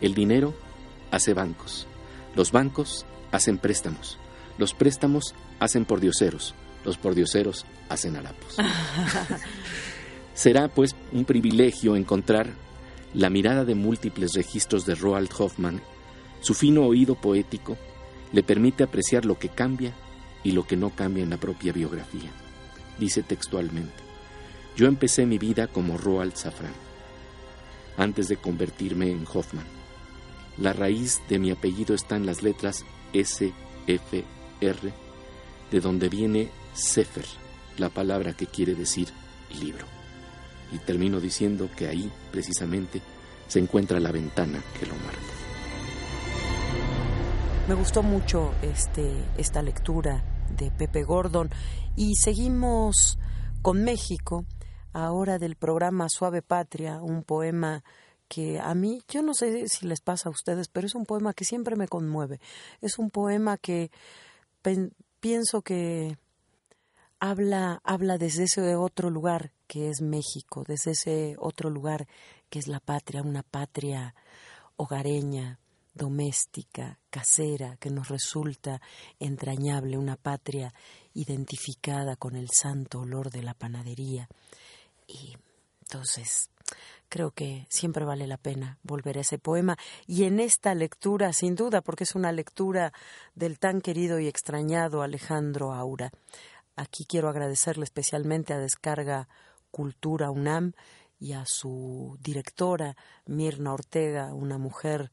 El 0.00 0.14
dinero 0.14 0.54
hace 1.10 1.34
bancos. 1.34 1.86
Los 2.34 2.52
bancos 2.52 3.06
hacen 3.32 3.58
préstamos. 3.58 4.18
Los 4.58 4.74
préstamos 4.74 5.34
hacen 5.58 5.84
pordioseros. 5.84 6.54
Los 6.84 6.96
pordioseros 6.96 7.66
hacen 7.88 8.16
harapos. 8.16 8.56
Será 10.34 10.68
pues 10.68 10.94
un 11.12 11.24
privilegio 11.24 11.96
encontrar 11.96 12.48
la 13.12 13.30
mirada 13.30 13.64
de 13.64 13.74
múltiples 13.74 14.32
registros 14.34 14.86
de 14.86 14.94
Roald 14.94 15.30
Hoffman, 15.36 15.82
su 16.40 16.54
fino 16.54 16.84
oído 16.84 17.16
poético, 17.16 17.76
le 18.32 18.42
permite 18.42 18.84
apreciar 18.84 19.24
lo 19.24 19.38
que 19.38 19.48
cambia 19.48 19.92
y 20.42 20.52
lo 20.52 20.66
que 20.66 20.76
no 20.76 20.90
cambia 20.90 21.22
en 21.22 21.30
la 21.30 21.36
propia 21.36 21.72
biografía. 21.72 22.30
Dice 22.98 23.22
textualmente, 23.22 24.02
yo 24.76 24.86
empecé 24.86 25.26
mi 25.26 25.38
vida 25.38 25.66
como 25.66 25.98
Roald 25.98 26.34
Safran, 26.34 26.72
antes 27.96 28.28
de 28.28 28.36
convertirme 28.36 29.10
en 29.10 29.26
Hoffman. 29.32 29.66
La 30.58 30.72
raíz 30.72 31.20
de 31.28 31.38
mi 31.38 31.50
apellido 31.50 31.94
está 31.94 32.16
en 32.16 32.26
las 32.26 32.42
letras 32.42 32.84
S, 33.12 33.52
F, 33.86 34.24
R, 34.60 34.92
de 35.70 35.80
donde 35.80 36.08
viene 36.08 36.50
Sefer, 36.72 37.26
la 37.78 37.88
palabra 37.88 38.32
que 38.32 38.46
quiere 38.46 38.74
decir 38.74 39.08
libro 39.60 39.86
y 40.72 40.78
termino 40.78 41.20
diciendo 41.20 41.68
que 41.76 41.88
ahí, 41.88 42.10
precisamente, 42.30 43.00
se 43.48 43.58
encuentra 43.58 43.98
la 44.00 44.12
ventana 44.12 44.62
que 44.78 44.86
lo 44.86 44.94
marca. 44.94 45.18
Me 47.68 47.74
gustó 47.74 48.02
mucho 48.02 48.52
este, 48.62 49.12
esta 49.36 49.62
lectura 49.62 50.22
de 50.56 50.70
Pepe 50.70 51.02
Gordon 51.04 51.50
y 51.96 52.14
seguimos 52.16 53.18
con 53.62 53.82
México, 53.82 54.44
ahora 54.92 55.38
del 55.38 55.56
programa 55.56 56.08
Suave 56.08 56.42
Patria, 56.42 57.02
un 57.02 57.22
poema 57.22 57.84
que 58.28 58.60
a 58.60 58.74
mí, 58.74 59.02
yo 59.08 59.22
no 59.22 59.34
sé 59.34 59.68
si 59.68 59.86
les 59.86 60.00
pasa 60.00 60.28
a 60.28 60.32
ustedes, 60.32 60.68
pero 60.68 60.86
es 60.86 60.94
un 60.94 61.04
poema 61.04 61.34
que 61.34 61.44
siempre 61.44 61.74
me 61.74 61.88
conmueve. 61.88 62.40
Es 62.80 62.98
un 62.98 63.10
poema 63.10 63.58
que 63.58 63.90
pienso 65.18 65.62
que 65.62 66.16
habla, 67.18 67.80
habla 67.84 68.18
desde 68.18 68.44
ese 68.44 68.76
otro 68.76 69.10
lugar 69.10 69.52
que 69.66 69.88
es 69.88 70.00
México, 70.00 70.64
desde 70.66 70.92
ese 70.92 71.36
otro 71.38 71.70
lugar 71.70 72.06
que 72.48 72.58
es 72.58 72.68
la 72.68 72.80
patria, 72.80 73.22
una 73.22 73.42
patria 73.42 74.14
hogareña, 74.76 75.58
doméstica, 75.94 76.98
casera, 77.10 77.76
que 77.76 77.90
nos 77.90 78.08
resulta 78.08 78.80
entrañable, 79.18 79.98
una 79.98 80.16
patria 80.16 80.72
identificada 81.14 82.16
con 82.16 82.36
el 82.36 82.48
santo 82.50 83.00
olor 83.00 83.30
de 83.30 83.42
la 83.42 83.54
panadería. 83.54 84.28
Y 85.06 85.36
entonces 85.82 86.50
creo 87.08 87.32
que 87.32 87.66
siempre 87.68 88.04
vale 88.04 88.26
la 88.26 88.36
pena 88.36 88.78
volver 88.82 89.18
a 89.18 89.22
ese 89.22 89.38
poema 89.38 89.76
y 90.06 90.24
en 90.24 90.38
esta 90.38 90.74
lectura, 90.74 91.32
sin 91.32 91.56
duda, 91.56 91.80
porque 91.80 92.04
es 92.04 92.14
una 92.14 92.32
lectura 92.32 92.92
del 93.34 93.58
tan 93.58 93.80
querido 93.80 94.20
y 94.20 94.28
extrañado 94.28 95.02
Alejandro 95.02 95.72
Aura. 95.74 96.12
Aquí 96.76 97.04
quiero 97.04 97.28
agradecerle 97.28 97.84
especialmente 97.84 98.54
a 98.54 98.58
Descarga 98.58 99.28
Cultura 99.70 100.30
UNAM 100.30 100.72
y 101.18 101.32
a 101.32 101.44
su 101.44 102.16
directora, 102.22 102.96
Mirna 103.26 103.74
Ortega, 103.74 104.32
una 104.32 104.56
mujer 104.56 105.10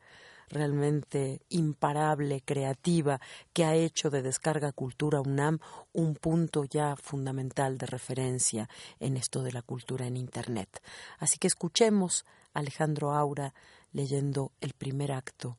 realmente 0.49 1.41
imparable, 1.49 2.41
creativa, 2.41 3.19
que 3.53 3.65
ha 3.65 3.75
hecho 3.75 4.09
de 4.09 4.21
Descarga 4.21 4.71
Cultura 4.71 5.21
UNAM 5.21 5.59
un 5.93 6.15
punto 6.15 6.63
ya 6.65 6.95
fundamental 6.95 7.77
de 7.77 7.85
referencia 7.85 8.69
en 8.99 9.17
esto 9.17 9.43
de 9.43 9.51
la 9.51 9.61
cultura 9.61 10.07
en 10.07 10.17
Internet. 10.17 10.81
Así 11.19 11.37
que 11.37 11.47
escuchemos 11.47 12.25
a 12.53 12.59
Alejandro 12.59 13.13
Aura 13.13 13.53
leyendo 13.91 14.51
el 14.61 14.73
primer 14.73 15.11
acto 15.11 15.57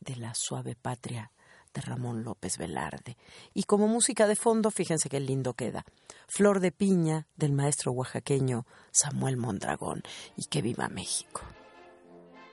de 0.00 0.16
La 0.16 0.34
Suave 0.34 0.76
Patria 0.76 1.32
de 1.74 1.80
Ramón 1.82 2.24
López 2.24 2.58
Velarde. 2.58 3.16
Y 3.54 3.64
como 3.64 3.86
música 3.86 4.26
de 4.26 4.36
fondo, 4.36 4.70
fíjense 4.70 5.08
qué 5.08 5.20
lindo 5.20 5.54
queda. 5.54 5.84
Flor 6.26 6.60
de 6.60 6.72
piña 6.72 7.26
del 7.36 7.52
maestro 7.52 7.92
oaxaqueño 7.92 8.66
Samuel 8.90 9.36
Mondragón. 9.36 10.02
Y 10.36 10.46
que 10.46 10.62
viva 10.62 10.88
México. 10.88 11.42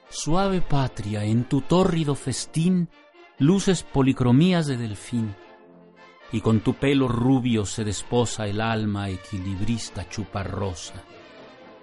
Suave 0.09 0.61
patria, 0.61 1.25
en 1.25 1.43
tu 1.43 1.61
tórrido 1.61 2.15
festín, 2.15 2.89
luces 3.39 3.83
policromías 3.83 4.65
de 4.65 4.77
delfín, 4.77 5.35
y 6.31 6.39
con 6.39 6.61
tu 6.61 6.75
pelo 6.75 7.09
rubio 7.09 7.65
se 7.65 7.83
desposa 7.83 8.47
el 8.47 8.61
alma 8.61 9.09
equilibrista 9.09 10.07
chuparrosa, 10.07 11.03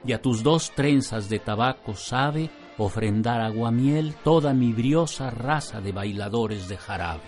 y 0.07 0.13
a 0.13 0.23
tus 0.23 0.43
dos 0.43 0.73
trenzas 0.75 1.29
de 1.29 1.39
tabaco 1.39 1.95
sabe 1.95 2.51
ofrendar 2.79 3.43
aguamiel 3.43 4.15
toda 4.25 4.55
mi 4.55 4.73
briosa 4.73 5.31
raza 5.31 5.83
de 5.83 5.93
bailadores 5.93 6.67
de 6.69 6.79
jarabe. 6.79 7.23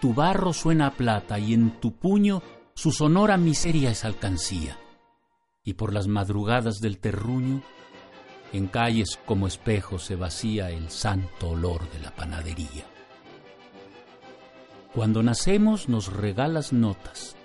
Tu 0.00 0.14
barro 0.14 0.52
suena 0.52 0.86
a 0.86 0.90
plata 0.92 1.38
y 1.38 1.52
en 1.52 1.80
tu 1.80 1.96
puño 1.96 2.42
su 2.74 2.92
sonora 2.92 3.36
miseria 3.36 3.90
es 3.90 4.04
alcancía, 4.04 4.78
y 5.64 5.74
por 5.74 5.92
las 5.92 6.06
madrugadas 6.06 6.80
del 6.80 6.98
terruño, 6.98 7.60
en 8.52 8.66
calles 8.66 9.18
como 9.26 9.46
espejo 9.46 9.98
se 9.98 10.16
vacía 10.16 10.70
el 10.70 10.90
santo 10.90 11.50
olor 11.50 11.88
de 11.90 12.00
la 12.00 12.10
panadería. 12.10 12.84
Cuando 14.94 15.22
nacemos 15.22 15.88
nos 15.88 16.12
regalas 16.12 16.72
notas, 16.72 17.36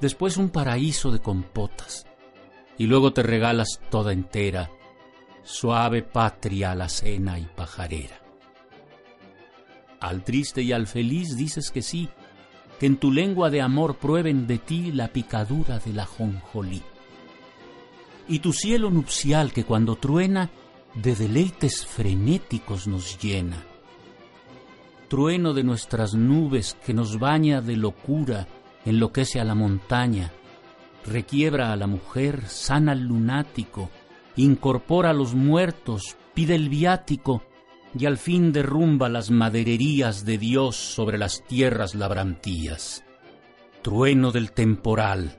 después 0.00 0.36
un 0.36 0.50
paraíso 0.50 1.10
de 1.12 1.20
compotas, 1.20 2.06
y 2.78 2.86
luego 2.86 3.12
te 3.12 3.22
regalas 3.22 3.80
toda 3.90 4.12
entera 4.12 4.70
suave 5.46 6.02
patria 6.02 6.74
la 6.74 6.88
cena 6.88 7.38
y 7.38 7.44
pajarera. 7.44 8.20
Al 10.00 10.24
triste 10.24 10.62
y 10.62 10.72
al 10.72 10.88
feliz 10.88 11.36
dices 11.36 11.70
que 11.70 11.82
sí, 11.82 12.08
que 12.80 12.86
en 12.86 12.96
tu 12.96 13.12
lengua 13.12 13.48
de 13.48 13.62
amor 13.62 13.96
prueben 13.96 14.46
de 14.46 14.58
ti 14.58 14.92
la 14.92 15.08
picadura 15.08 15.78
de 15.78 15.92
la 15.92 16.04
jonjolí. 16.04 16.82
Y 18.28 18.40
tu 18.40 18.52
cielo 18.52 18.90
nupcial 18.90 19.52
que 19.52 19.64
cuando 19.64 19.96
truena, 19.96 20.50
de 20.94 21.14
deleites 21.14 21.86
frenéticos 21.86 22.86
nos 22.86 23.18
llena. 23.18 23.62
Trueno 25.08 25.54
de 25.54 25.62
nuestras 25.62 26.14
nubes 26.14 26.76
que 26.84 26.94
nos 26.94 27.18
baña 27.18 27.60
de 27.60 27.76
locura, 27.76 28.48
enloquece 28.84 29.38
a 29.38 29.44
la 29.44 29.54
montaña, 29.54 30.32
requiebra 31.04 31.72
a 31.72 31.76
la 31.76 31.86
mujer, 31.86 32.48
sana 32.48 32.92
al 32.92 33.02
lunático, 33.02 33.90
incorpora 34.34 35.10
a 35.10 35.14
los 35.14 35.34
muertos, 35.34 36.16
pide 36.34 36.56
el 36.56 36.68
viático 36.68 37.42
y 37.96 38.06
al 38.06 38.18
fin 38.18 38.52
derrumba 38.52 39.08
las 39.08 39.30
madererías 39.30 40.24
de 40.24 40.38
Dios 40.38 40.76
sobre 40.76 41.18
las 41.18 41.44
tierras 41.44 41.94
labrantías. 41.94 43.04
Trueno 43.82 44.32
del 44.32 44.50
temporal, 44.50 45.38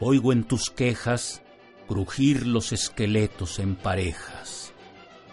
oigo 0.00 0.32
en 0.32 0.44
tus 0.44 0.68
quejas 0.68 1.42
crujir 1.86 2.46
los 2.46 2.72
esqueletos 2.72 3.58
en 3.58 3.76
parejas. 3.76 4.72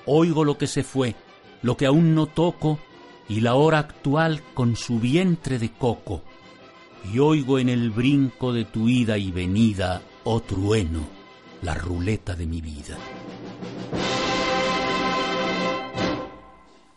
Oigo 0.05 0.43
lo 0.43 0.57
que 0.57 0.67
se 0.67 0.83
fue, 0.83 1.15
lo 1.61 1.77
que 1.77 1.85
aún 1.85 2.15
no 2.15 2.27
toco, 2.27 2.79
y 3.29 3.39
la 3.39 3.55
hora 3.55 3.79
actual 3.79 4.43
con 4.53 4.75
su 4.75 4.99
vientre 4.99 5.59
de 5.59 5.71
coco. 5.71 6.21
Y 7.11 7.19
oigo 7.19 7.59
en 7.59 7.69
el 7.69 7.89
brinco 7.89 8.53
de 8.53 8.65
tu 8.65 8.89
ida 8.89 9.17
y 9.17 9.31
venida, 9.31 10.01
oh 10.23 10.41
trueno, 10.41 11.07
la 11.61 11.73
ruleta 11.73 12.35
de 12.35 12.45
mi 12.45 12.61
vida. 12.61 12.97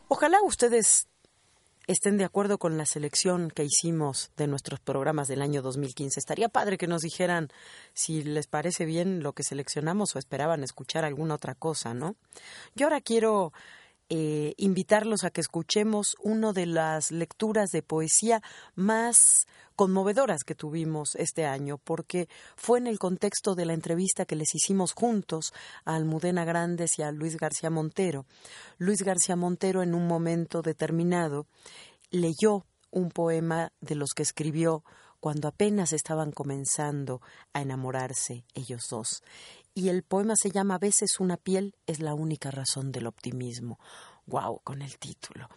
Ojalá 0.08 0.40
ustedes 0.42 1.08
estén 1.86 2.16
de 2.18 2.24
acuerdo 2.24 2.58
con 2.58 2.76
la 2.76 2.86
selección 2.86 3.50
que 3.50 3.64
hicimos 3.64 4.30
de 4.36 4.48
nuestros 4.48 4.80
programas 4.80 5.28
del 5.28 5.40
año 5.40 5.62
2015. 5.62 6.18
Estaría 6.18 6.48
padre 6.48 6.78
que 6.78 6.88
nos 6.88 7.02
dijeran 7.02 7.48
si 7.94 8.24
les 8.24 8.48
parece 8.48 8.84
bien 8.84 9.22
lo 9.22 9.32
que 9.32 9.44
seleccionamos 9.44 10.16
o 10.16 10.18
esperaban 10.18 10.64
escuchar 10.64 11.04
alguna 11.04 11.34
otra 11.34 11.54
cosa, 11.54 11.94
¿no? 11.94 12.16
Yo 12.74 12.86
ahora 12.86 13.00
quiero 13.00 13.52
eh, 14.08 14.54
invitarlos 14.56 15.24
a 15.24 15.30
que 15.30 15.40
escuchemos 15.40 16.14
una 16.22 16.52
de 16.52 16.66
las 16.66 17.10
lecturas 17.10 17.70
de 17.70 17.82
poesía 17.82 18.40
más 18.76 19.46
conmovedoras 19.74 20.44
que 20.44 20.54
tuvimos 20.54 21.16
este 21.16 21.44
año, 21.44 21.78
porque 21.78 22.28
fue 22.56 22.78
en 22.78 22.86
el 22.86 23.00
contexto 23.00 23.56
de 23.56 23.66
la 23.66 23.74
entrevista 23.74 24.24
que 24.24 24.36
les 24.36 24.54
hicimos 24.54 24.92
juntos 24.92 25.52
a 25.84 25.96
Almudena 25.96 26.44
Grandes 26.44 26.98
y 26.98 27.02
a 27.02 27.10
Luis 27.10 27.36
García 27.36 27.68
Montero. 27.68 28.26
Luis 28.78 29.02
García 29.02 29.34
Montero 29.34 29.82
en 29.82 29.92
un 29.92 30.06
momento 30.06 30.62
determinado 30.62 31.46
leyó 32.10 32.64
un 32.92 33.10
poema 33.10 33.72
de 33.80 33.96
los 33.96 34.10
que 34.14 34.22
escribió 34.22 34.84
cuando 35.18 35.48
apenas 35.48 35.92
estaban 35.92 36.30
comenzando 36.30 37.20
a 37.52 37.60
enamorarse 37.60 38.44
ellos 38.54 38.86
dos 38.88 39.22
y 39.76 39.90
el 39.90 40.04
poema 40.04 40.36
se 40.36 40.50
llama 40.50 40.76
A 40.76 40.78
veces 40.78 41.20
una 41.20 41.36
piel 41.36 41.74
es 41.86 42.00
la 42.00 42.14
única 42.14 42.50
razón 42.50 42.92
del 42.92 43.06
optimismo. 43.06 43.78
¡Wow! 44.24 44.62
con 44.64 44.80
el 44.80 44.96
título. 44.98 45.50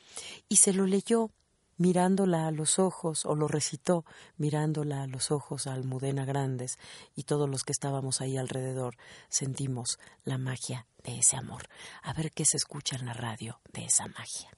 Y 0.50 0.58
se 0.58 0.74
lo 0.74 0.86
leyó 0.86 1.32
mirándola 1.78 2.46
a 2.46 2.52
los 2.52 2.80
ojos, 2.80 3.26
o 3.26 3.34
lo 3.34 3.48
recitó 3.48 4.04
mirándola 4.36 5.04
a 5.04 5.08
los 5.08 5.32
ojos 5.32 5.68
a 5.68 5.74
Almudena 5.74 6.26
Grandes, 6.26 6.78
y 7.16 7.24
todos 7.24 7.50
los 7.50 7.64
que 7.64 7.72
estábamos 7.72 8.20
ahí 8.20 8.36
alrededor 8.36 8.98
sentimos 9.30 9.98
la 10.26 10.38
magia 10.38 10.86
de 11.02 11.20
ese 11.20 11.38
amor. 11.38 11.70
A 12.04 12.12
ver 12.12 12.32
qué 12.32 12.44
se 12.44 12.58
escucha 12.58 12.98
en 12.98 13.06
la 13.06 13.14
radio 13.14 13.62
de 13.72 13.86
esa 13.86 14.06
magia. 14.08 14.50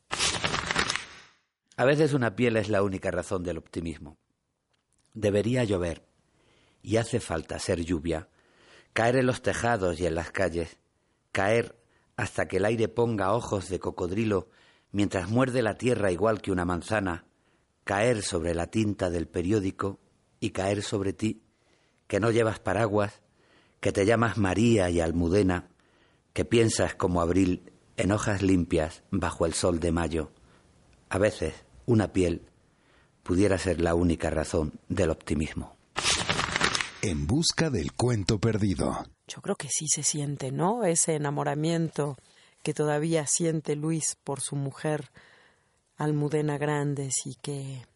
A 1.78 1.86
veces 1.86 2.14
una 2.14 2.36
piel 2.36 2.58
es 2.58 2.68
la 2.68 2.82
única 2.82 3.12
razón 3.12 3.44
del 3.44 3.60
optimismo. 3.60 4.18
Debería 5.14 5.64
llover, 5.66 6.08
y 6.82 6.98
hace 6.98 7.20
falta 7.20 7.60
ser 7.60 7.86
lluvia 7.86 8.28
caer 8.94 9.16
en 9.18 9.26
los 9.26 9.42
tejados 9.42 10.00
y 10.00 10.06
en 10.06 10.16
las 10.16 10.32
calles, 10.32 10.78
caer 11.32 11.76
hasta 12.18 12.48
que 12.48 12.58
el 12.58 12.66
aire 12.66 12.88
ponga 12.88 13.34
ojos 13.34 13.70
de 13.70 13.80
cocodrilo 13.80 14.50
mientras 14.92 15.30
muerde 15.30 15.62
la 15.62 15.78
tierra 15.78 16.12
igual 16.12 16.42
que 16.42 16.52
una 16.52 16.66
manzana, 16.66 17.26
caer 17.84 18.22
sobre 18.22 18.54
la 18.54 18.68
tinta 18.68 19.10
del 19.10 19.28
periódico 19.28 20.00
y 20.40 20.52
caer 20.52 20.84
sobre 20.84 21.14
ti, 21.14 21.44
que 22.08 22.20
no 22.20 22.32
llevas 22.32 22.60
paraguas, 22.60 23.22
que 23.80 23.92
te 23.92 24.06
llamas 24.06 24.38
María 24.38 24.90
y 24.90 25.00
Almudena, 25.00 25.70
que 26.34 26.46
piensas 26.46 26.96
como 26.96 27.22
abril 27.22 27.72
en 27.98 28.12
hojas 28.12 28.42
limpias 28.42 29.04
bajo 29.12 29.46
el 29.46 29.54
sol 29.54 29.80
de 29.80 29.92
mayo. 29.92 30.32
A 31.10 31.18
veces 31.18 31.66
una 31.86 32.14
piel 32.14 32.48
pudiera 33.24 33.58
ser 33.58 33.82
la 33.82 33.96
única 33.96 34.30
razón 34.30 34.80
del 34.88 35.10
optimismo. 35.10 35.81
En 37.04 37.26
busca 37.26 37.72
del 37.72 37.94
cuento 37.94 38.38
perdido. 38.38 39.04
Yo 39.28 39.42
creo 39.42 39.56
que 39.56 39.70
sí 39.70 39.88
se 39.88 40.04
siente, 40.04 40.52
¿no? 40.52 40.84
Ese 40.84 41.16
enamoramiento 41.16 42.16
que 42.62 42.76
todavía 42.76 43.26
siente 43.26 43.76
Luis 43.76 44.18
por 44.24 44.40
su 44.40 44.56
mujer 44.56 45.10
Almudena 45.98 46.60
Grandes 46.60 47.26
y 47.26 47.34
que, 47.42 47.88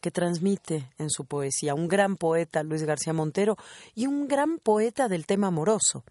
que 0.00 0.10
transmite 0.10 0.90
en 0.98 1.08
su 1.08 1.24
poesía. 1.24 1.76
Un 1.76 1.86
gran 1.86 2.16
poeta, 2.16 2.64
Luis 2.64 2.82
García 2.82 3.12
Montero, 3.12 3.56
y 3.94 4.08
un 4.08 4.26
gran 4.26 4.58
poeta 4.58 5.06
del 5.06 5.24
tema 5.24 5.46
amoroso, 5.46 6.02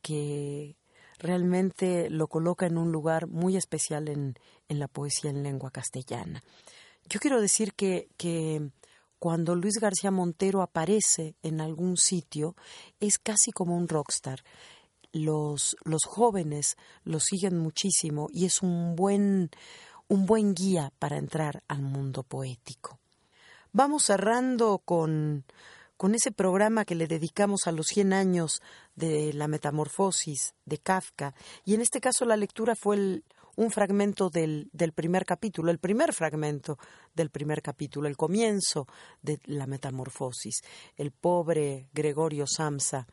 que 0.00 0.76
realmente 1.18 2.08
lo 2.08 2.28
coloca 2.28 2.64
en 2.64 2.78
un 2.78 2.92
lugar 2.92 3.26
muy 3.26 3.58
especial 3.58 4.08
en, 4.08 4.36
en 4.68 4.78
la 4.78 4.88
poesía 4.88 5.30
en 5.30 5.42
lengua 5.42 5.70
castellana. 5.70 6.42
Yo 7.10 7.20
quiero 7.20 7.42
decir 7.42 7.74
que, 7.74 8.08
que 8.16 8.70
cuando 9.20 9.54
Luis 9.54 9.74
García 9.74 10.10
Montero 10.10 10.62
aparece 10.62 11.36
en 11.42 11.60
algún 11.60 11.98
sitio, 11.98 12.56
es 13.00 13.18
casi 13.18 13.52
como 13.52 13.76
un 13.76 13.86
rockstar. 13.86 14.42
Los, 15.12 15.76
los 15.84 16.04
jóvenes 16.06 16.76
lo 17.04 17.20
siguen 17.20 17.58
muchísimo 17.58 18.28
y 18.32 18.46
es 18.46 18.62
un 18.62 18.96
buen, 18.96 19.50
un 20.08 20.24
buen 20.24 20.54
guía 20.54 20.90
para 20.98 21.18
entrar 21.18 21.62
al 21.68 21.82
mundo 21.82 22.22
poético. 22.22 22.98
Vamos 23.72 24.04
cerrando 24.04 24.78
con, 24.78 25.44
con 25.98 26.14
ese 26.14 26.32
programa 26.32 26.86
que 26.86 26.94
le 26.94 27.06
dedicamos 27.06 27.66
a 27.66 27.72
los 27.72 27.88
100 27.88 28.14
años 28.14 28.62
de 28.96 29.34
la 29.34 29.48
metamorfosis 29.48 30.54
de 30.64 30.78
Kafka, 30.78 31.34
y 31.66 31.74
en 31.74 31.82
este 31.82 32.00
caso 32.00 32.24
la 32.24 32.38
lectura 32.38 32.74
fue 32.74 32.96
el, 32.96 33.24
un 33.60 33.70
fragmento 33.70 34.30
del, 34.30 34.70
del 34.72 34.92
primer 34.92 35.26
capítulo, 35.26 35.70
el 35.70 35.78
primer 35.78 36.14
fragmento 36.14 36.78
del 37.14 37.28
primer 37.28 37.60
capítulo, 37.60 38.08
el 38.08 38.16
comienzo 38.16 38.86
de 39.20 39.38
la 39.44 39.66
metamorfosis, 39.66 40.62
el 40.96 41.10
pobre 41.10 41.86
Gregorio 41.92 42.46
Samsa 42.46 43.06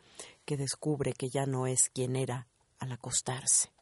que 0.45 0.55
descubre 0.55 1.11
que 1.11 1.29
ya 1.29 1.45
no 1.45 1.67
es 1.67 1.89
quien 1.93 2.15
era 2.15 2.47
al 2.79 2.93
acostarse. 2.93 3.73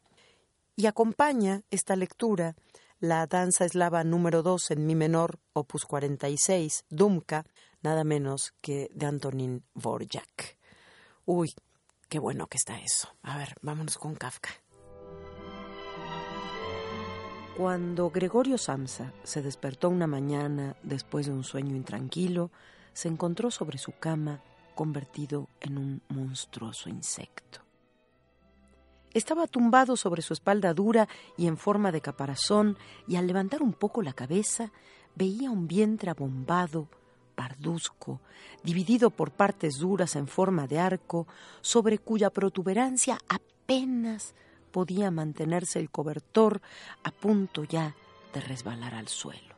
Y 0.75 0.87
acompaña 0.87 1.61
esta 1.69 1.95
lectura 1.95 2.55
la 2.99 3.27
danza 3.27 3.65
eslava 3.65 4.03
número 4.03 4.41
2 4.41 4.71
en 4.71 4.87
mi 4.87 4.95
menor, 4.95 5.37
opus 5.53 5.85
46, 5.85 6.85
Dumka, 6.89 7.45
nada 7.83 8.03
menos 8.03 8.55
que 8.61 8.89
de 8.91 9.05
Antonín 9.05 9.63
Vorjak. 9.75 10.57
Uy, 11.25 11.53
qué 12.09 12.17
bueno 12.17 12.47
que 12.47 12.57
está 12.57 12.79
eso. 12.79 13.09
A 13.21 13.37
ver, 13.37 13.53
vámonos 13.61 13.99
con 13.99 14.15
Kafka. 14.15 14.64
Cuando 17.57 18.09
Gregorio 18.09 18.57
Samsa 18.57 19.13
se 19.23 19.41
despertó 19.41 19.89
una 19.89 20.07
mañana 20.07 20.75
después 20.83 21.25
de 21.25 21.31
un 21.31 21.45
sueño 21.45 21.73
intranquilo, 21.73 22.51
se 22.91 23.07
encontró 23.07 23.49
sobre 23.49 23.77
su 23.77 23.93
cama 23.97 24.41
convertido 24.75 25.47
en 25.61 25.77
un 25.77 26.01
monstruoso 26.09 26.89
insecto. 26.89 27.61
Estaba 29.13 29.47
tumbado 29.47 29.95
sobre 29.95 30.21
su 30.21 30.33
espalda 30.33 30.73
dura 30.73 31.07
y 31.37 31.47
en 31.47 31.55
forma 31.55 31.93
de 31.93 32.01
caparazón, 32.01 32.77
y 33.07 33.15
al 33.15 33.25
levantar 33.25 33.63
un 33.63 33.71
poco 33.71 34.01
la 34.01 34.11
cabeza 34.11 34.73
veía 35.15 35.49
un 35.49 35.65
vientre 35.65 36.11
abombado, 36.11 36.89
parduzco, 37.35 38.19
dividido 38.65 39.11
por 39.11 39.31
partes 39.31 39.77
duras 39.77 40.17
en 40.17 40.27
forma 40.27 40.67
de 40.67 40.79
arco, 40.79 41.25
sobre 41.61 41.99
cuya 41.99 42.31
protuberancia 42.31 43.17
apenas 43.29 44.35
podía 44.75 45.09
mantenerse 45.09 45.79
el 45.79 45.89
cobertor 45.89 46.61
a 47.05 47.11
punto 47.11 47.63
ya 47.63 47.95
de 48.33 48.41
resbalar 48.41 48.93
al 48.93 49.07
suelo. 49.07 49.55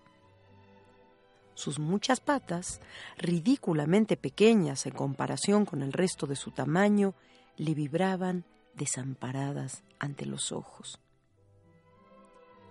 Sus 1.55 1.79
muchas 1.79 2.19
patas, 2.19 2.81
ridículamente 3.17 4.15
pequeñas 4.15 4.85
en 4.85 4.93
comparación 4.93 5.65
con 5.65 5.81
el 5.81 5.91
resto 5.91 6.27
de 6.27 6.35
su 6.35 6.51
tamaño, 6.51 7.15
le 7.55 7.73
vibraban 7.73 8.45
desamparadas 8.75 9.81
ante 9.97 10.27
los 10.27 10.51
ojos. 10.51 10.99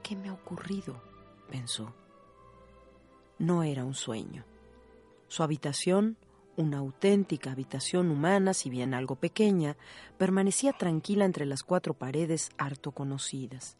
¿Qué 0.04 0.14
me 0.14 0.28
ha 0.28 0.32
ocurrido? 0.32 1.02
pensó. 1.50 1.92
No 3.40 3.64
era 3.64 3.84
un 3.84 3.94
sueño. 3.94 4.44
Su 5.26 5.42
habitación, 5.42 6.16
una 6.56 6.78
auténtica 6.78 7.52
habitación 7.52 8.10
humana, 8.10 8.54
si 8.54 8.70
bien 8.70 8.94
algo 8.94 9.16
pequeña, 9.16 9.76
permanecía 10.18 10.72
tranquila 10.72 11.24
entre 11.24 11.46
las 11.46 11.62
cuatro 11.62 11.94
paredes 11.94 12.50
harto 12.58 12.92
conocidas. 12.92 13.76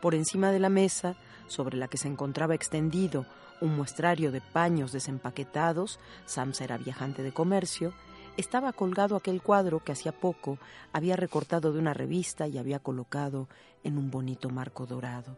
Por 0.00 0.14
encima 0.14 0.50
de 0.50 0.58
la 0.58 0.68
mesa, 0.68 1.16
sobre 1.46 1.76
la 1.76 1.88
que 1.88 1.98
se 1.98 2.08
encontraba 2.08 2.54
extendido 2.54 3.26
un 3.60 3.76
muestrario 3.76 4.32
de 4.32 4.40
paños 4.40 4.92
desempaquetados, 4.92 6.00
Sams 6.26 6.60
era 6.60 6.78
viajante 6.78 7.22
de 7.22 7.32
comercio, 7.32 7.92
estaba 8.36 8.72
colgado 8.72 9.14
aquel 9.14 9.42
cuadro 9.42 9.84
que 9.84 9.92
hacía 9.92 10.12
poco 10.12 10.58
había 10.92 11.16
recortado 11.16 11.72
de 11.72 11.78
una 11.78 11.94
revista 11.94 12.48
y 12.48 12.58
había 12.58 12.78
colocado 12.78 13.48
en 13.84 13.98
un 13.98 14.10
bonito 14.10 14.48
marco 14.48 14.86
dorado. 14.86 15.36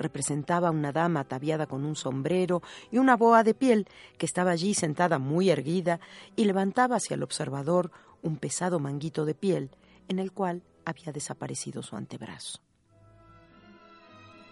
Representaba 0.00 0.70
una 0.70 0.92
dama 0.92 1.20
ataviada 1.20 1.66
con 1.66 1.84
un 1.84 1.94
sombrero 1.94 2.62
y 2.90 2.96
una 2.96 3.18
boa 3.18 3.44
de 3.44 3.52
piel 3.52 3.86
que 4.16 4.24
estaba 4.24 4.50
allí 4.50 4.72
sentada 4.72 5.18
muy 5.18 5.50
erguida 5.50 6.00
y 6.36 6.46
levantaba 6.46 6.96
hacia 6.96 7.16
el 7.16 7.22
observador 7.22 7.90
un 8.22 8.38
pesado 8.38 8.80
manguito 8.80 9.26
de 9.26 9.34
piel 9.34 9.70
en 10.08 10.18
el 10.18 10.32
cual 10.32 10.62
había 10.86 11.12
desaparecido 11.12 11.82
su 11.82 11.96
antebrazo. 11.96 12.60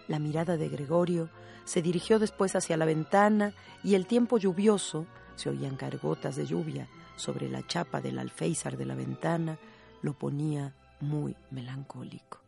La 0.07 0.19
mirada 0.19 0.55
de 0.55 0.69
Gregorio 0.69 1.31
se 1.65 1.81
dirigió 1.81 2.19
después 2.19 2.55
hacia 2.55 2.77
la 2.77 2.85
ventana 2.85 3.53
y 3.83 3.95
el 3.95 4.05
tiempo 4.05 4.37
lluvioso, 4.37 5.07
se 5.35 5.49
oían 5.49 5.77
caer 5.77 5.97
gotas 5.97 6.35
de 6.35 6.45
lluvia 6.45 6.87
sobre 7.15 7.49
la 7.49 7.65
chapa 7.65 8.01
del 8.01 8.19
alféizar 8.19 8.77
de 8.77 8.85
la 8.85 8.93
ventana, 8.93 9.57
lo 10.03 10.13
ponía 10.13 10.75
muy 10.99 11.35
melancólico. 11.49 12.39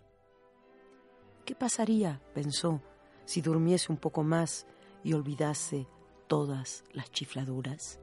¿Qué 1.46 1.56
pasaría, 1.56 2.22
pensó, 2.36 2.80
si 3.32 3.42
durmiese 3.42 3.94
un 3.94 3.98
poco 3.98 4.24
más 4.24 4.66
y 5.06 5.14
olvidase 5.14 5.88
todas 6.28 6.84
las 6.92 7.10
chifladuras? 7.12 7.98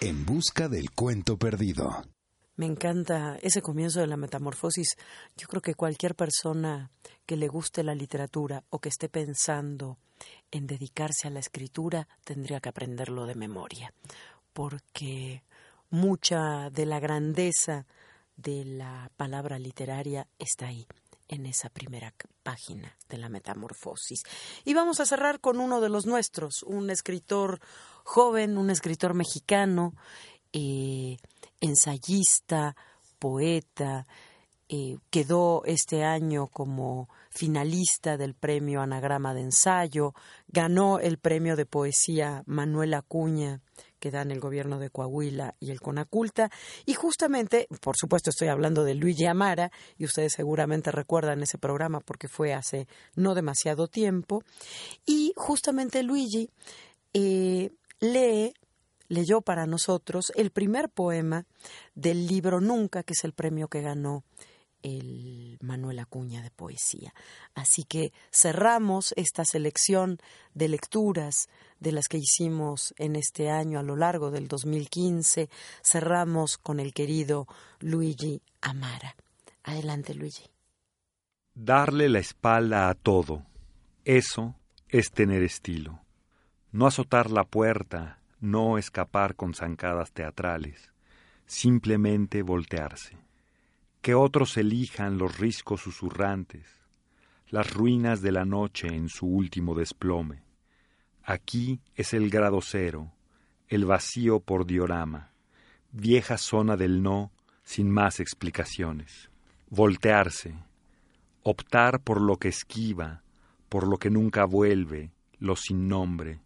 En 0.00 0.26
busca 0.26 0.68
del 0.68 0.90
cuento 0.90 1.38
perdido. 1.38 2.02
Me 2.56 2.66
encanta 2.66 3.38
ese 3.42 3.62
comienzo 3.62 4.00
de 4.00 4.08
la 4.08 4.16
metamorfosis. 4.16 4.96
Yo 5.36 5.46
creo 5.46 5.62
que 5.62 5.76
cualquier 5.76 6.16
persona 6.16 6.90
que 7.26 7.36
le 7.36 7.46
guste 7.46 7.84
la 7.84 7.94
literatura 7.94 8.64
o 8.70 8.80
que 8.80 8.88
esté 8.88 9.08
pensando 9.08 9.98
en 10.50 10.66
dedicarse 10.66 11.28
a 11.28 11.30
la 11.30 11.38
escritura 11.38 12.08
tendría 12.24 12.58
que 12.58 12.70
aprenderlo 12.70 13.24
de 13.24 13.36
memoria, 13.36 13.94
porque 14.52 15.44
mucha 15.90 16.70
de 16.70 16.86
la 16.86 16.98
grandeza 16.98 17.86
de 18.36 18.64
la 18.64 19.12
palabra 19.16 19.60
literaria 19.60 20.26
está 20.38 20.66
ahí 20.66 20.88
en 21.30 21.46
esa 21.46 21.70
primera 21.70 22.12
página 22.42 22.96
de 23.08 23.18
la 23.18 23.28
metamorfosis. 23.28 24.24
Y 24.64 24.74
vamos 24.74 25.00
a 25.00 25.06
cerrar 25.06 25.40
con 25.40 25.60
uno 25.60 25.80
de 25.80 25.88
los 25.88 26.04
nuestros, 26.04 26.64
un 26.64 26.90
escritor 26.90 27.60
joven, 28.04 28.58
un 28.58 28.68
escritor 28.68 29.14
mexicano, 29.14 29.94
eh, 30.52 31.18
ensayista, 31.60 32.74
poeta, 33.20 34.06
eh, 34.68 34.98
quedó 35.10 35.62
este 35.64 36.04
año 36.04 36.48
como 36.48 37.08
finalista 37.30 38.16
del 38.16 38.34
premio 38.34 38.82
Anagrama 38.82 39.32
de 39.32 39.42
Ensayo, 39.42 40.14
ganó 40.48 40.98
el 40.98 41.18
premio 41.18 41.54
de 41.54 41.66
poesía 41.66 42.42
Manuel 42.46 42.94
Acuña 42.94 43.60
que 44.00 44.10
dan 44.10 44.30
el 44.30 44.40
gobierno 44.40 44.78
de 44.78 44.90
Coahuila 44.90 45.54
y 45.60 45.70
el 45.70 45.80
Conaculta. 45.80 46.50
Y 46.86 46.94
justamente, 46.94 47.68
por 47.80 47.96
supuesto, 47.96 48.30
estoy 48.30 48.48
hablando 48.48 48.82
de 48.82 48.94
Luigi 48.94 49.26
Amara, 49.26 49.70
y 49.96 50.04
ustedes 50.04 50.32
seguramente 50.32 50.90
recuerdan 50.90 51.42
ese 51.42 51.58
programa 51.58 52.00
porque 52.00 52.26
fue 52.26 52.54
hace 52.54 52.88
no 53.14 53.34
demasiado 53.34 53.86
tiempo. 53.86 54.42
Y 55.06 55.32
justamente 55.36 56.02
Luigi 56.02 56.50
eh, 57.14 57.70
lee 58.00 58.54
leyó 59.10 59.42
para 59.42 59.66
nosotros 59.66 60.32
el 60.36 60.50
primer 60.50 60.88
poema 60.88 61.44
del 61.94 62.26
libro 62.26 62.60
Nunca, 62.60 63.02
que 63.02 63.12
es 63.12 63.24
el 63.24 63.32
premio 63.32 63.68
que 63.68 63.82
ganó 63.82 64.24
el 64.82 65.58
Manuel 65.60 65.98
Acuña 65.98 66.42
de 66.42 66.50
poesía. 66.50 67.14
Así 67.54 67.84
que 67.84 68.12
cerramos 68.32 69.12
esta 69.16 69.44
selección 69.44 70.18
de 70.54 70.68
lecturas 70.68 71.48
de 71.78 71.92
las 71.92 72.08
que 72.08 72.18
hicimos 72.18 72.94
en 72.98 73.16
este 73.16 73.50
año 73.50 73.78
a 73.78 73.82
lo 73.82 73.96
largo 73.96 74.30
del 74.30 74.48
2015. 74.48 75.48
Cerramos 75.82 76.58
con 76.58 76.80
el 76.80 76.92
querido 76.92 77.46
Luigi 77.80 78.42
Amara. 78.60 79.16
Adelante, 79.64 80.14
Luigi. 80.14 80.44
Darle 81.54 82.08
la 82.08 82.18
espalda 82.20 82.88
a 82.88 82.94
todo. 82.94 83.44
Eso 84.04 84.54
es 84.88 85.10
tener 85.10 85.42
estilo. 85.42 86.00
No 86.72 86.86
azotar 86.86 87.30
la 87.30 87.44
puerta, 87.44 88.20
no 88.40 88.78
escapar 88.78 89.34
con 89.34 89.54
zancadas 89.54 90.12
teatrales, 90.12 90.92
simplemente 91.46 92.42
voltearse. 92.42 93.18
Que 94.00 94.14
otros 94.14 94.56
elijan 94.56 95.18
los 95.18 95.38
riscos 95.38 95.82
susurrantes, 95.82 96.66
las 97.48 97.74
ruinas 97.74 98.22
de 98.22 98.32
la 98.32 98.44
noche 98.44 98.88
en 98.88 99.08
su 99.08 99.26
último 99.26 99.74
desplome. 99.74 100.42
Aquí 101.22 101.80
es 101.94 102.14
el 102.14 102.30
grado 102.30 102.60
cero, 102.62 103.12
el 103.68 103.84
vacío 103.84 104.40
por 104.40 104.64
diorama, 104.64 105.32
vieja 105.92 106.38
zona 106.38 106.76
del 106.76 107.02
no 107.02 107.30
sin 107.62 107.90
más 107.90 108.20
explicaciones. 108.20 109.30
Voltearse, 109.68 110.54
optar 111.42 112.00
por 112.00 112.20
lo 112.20 112.38
que 112.38 112.48
esquiva, 112.48 113.22
por 113.68 113.86
lo 113.86 113.98
que 113.98 114.10
nunca 114.10 114.46
vuelve, 114.46 115.12
lo 115.38 115.56
sin 115.56 115.88
nombre, 115.88 116.40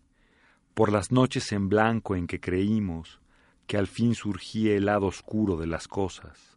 por 0.75 0.91
las 0.91 1.13
noches 1.13 1.53
en 1.53 1.69
blanco 1.69 2.17
en 2.17 2.27
que 2.27 2.41
creímos 2.41 3.21
que 3.67 3.77
al 3.79 3.87
fin 3.87 4.15
surgía 4.15 4.75
el 4.75 4.87
lado 4.87 5.07
oscuro 5.07 5.57
de 5.57 5.67
las 5.67 5.89
cosas, 5.89 6.54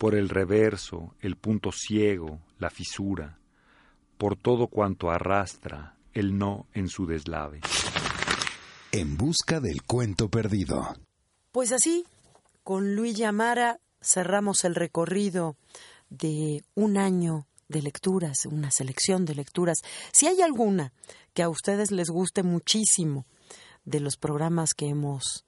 por 0.00 0.14
el 0.14 0.30
reverso, 0.30 1.14
el 1.20 1.36
punto 1.36 1.72
ciego, 1.72 2.40
la 2.58 2.70
fisura, 2.70 3.38
por 4.16 4.34
todo 4.34 4.68
cuanto 4.68 5.10
arrastra 5.10 5.94
el 6.14 6.38
no 6.38 6.66
en 6.72 6.88
su 6.88 7.04
deslave. 7.04 7.60
En 8.92 9.18
busca 9.18 9.60
del 9.60 9.82
cuento 9.82 10.30
perdido. 10.30 10.96
Pues 11.52 11.70
así, 11.72 12.06
con 12.64 12.96
Luis 12.96 13.20
Amara 13.20 13.78
cerramos 14.00 14.64
el 14.64 14.74
recorrido 14.74 15.56
de 16.08 16.64
un 16.74 16.96
año 16.96 17.46
de 17.68 17.82
lecturas, 17.82 18.46
una 18.46 18.70
selección 18.70 19.26
de 19.26 19.34
lecturas. 19.34 19.76
Si 20.12 20.26
hay 20.26 20.40
alguna 20.40 20.94
que 21.34 21.42
a 21.42 21.50
ustedes 21.50 21.90
les 21.90 22.08
guste 22.08 22.42
muchísimo 22.42 23.26
de 23.84 24.00
los 24.00 24.16
programas 24.16 24.72
que 24.72 24.88
hemos 24.88 25.44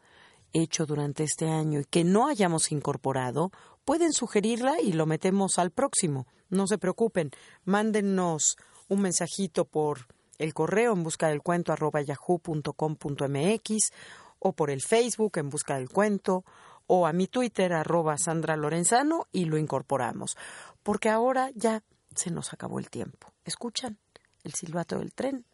hecho 0.53 0.85
durante 0.85 1.25
este 1.25 1.49
año 1.49 1.81
y 1.81 1.85
que 1.87 2.05
no 2.05 2.29
hayamos 2.29 2.71
incorporado, 2.71 3.51
pueden 3.85 4.13
sugerirla 4.13 4.81
y 4.81 4.93
lo 4.93 5.07
metemos 5.07 5.59
al 5.59 5.71
próximo. 5.71 6.27
No 6.49 6.67
se 6.67 6.79
preocupen, 6.79 7.31
mándennos 7.65 8.57
un 8.89 9.03
mensajito 9.03 9.65
por 9.65 10.07
el 10.39 10.55
correo 10.55 10.93
en 10.93 11.03
busca 11.03 11.29
del 11.29 11.43
cuento 11.43 11.73
arroba 11.73 12.03
yahoo.com.mx 12.03 13.91
o 14.39 14.53
por 14.53 14.71
el 14.71 14.83
Facebook 14.83 15.39
en 15.39 15.51
busca 15.51 15.77
del 15.77 15.89
cuento 15.89 16.45
o 16.87 17.07
a 17.07 17.13
mi 17.13 17.27
Twitter 17.27 17.73
arroba 17.73 18.19
Sandra 18.19 18.57
Lorenzano 18.57 19.29
y 19.33 19.45
lo 19.45 19.57
incorporamos. 19.57 20.37
Porque 20.83 21.09
ahora 21.09 21.51
ya 21.55 21.83
se 22.15 22.31
nos 22.31 22.53
acabó 22.53 22.79
el 22.79 22.91
tiempo. 22.91 23.33
¿Escuchan 23.45 23.99
el 24.43 24.53
silbato 24.55 24.99
del 24.99 25.15
tren? 25.15 25.47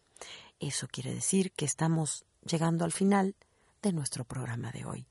Eso 0.59 0.87
quiere 0.91 1.13
decir 1.13 1.51
que 1.51 1.65
estamos 1.65 2.25
llegando 2.43 2.83
al 2.83 2.91
final 2.91 3.35
de 3.81 3.93
nuestro 3.93 4.25
programa 4.25 4.71
de 4.71 4.85
hoy. 4.85 5.07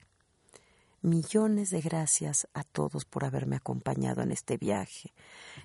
Millones 1.00 1.70
de 1.70 1.80
gracias 1.80 2.48
a 2.54 2.64
todos 2.64 3.04
por 3.04 3.24
haberme 3.24 3.56
acompañado 3.56 4.22
en 4.22 4.32
este 4.32 4.56
viaje. 4.56 5.12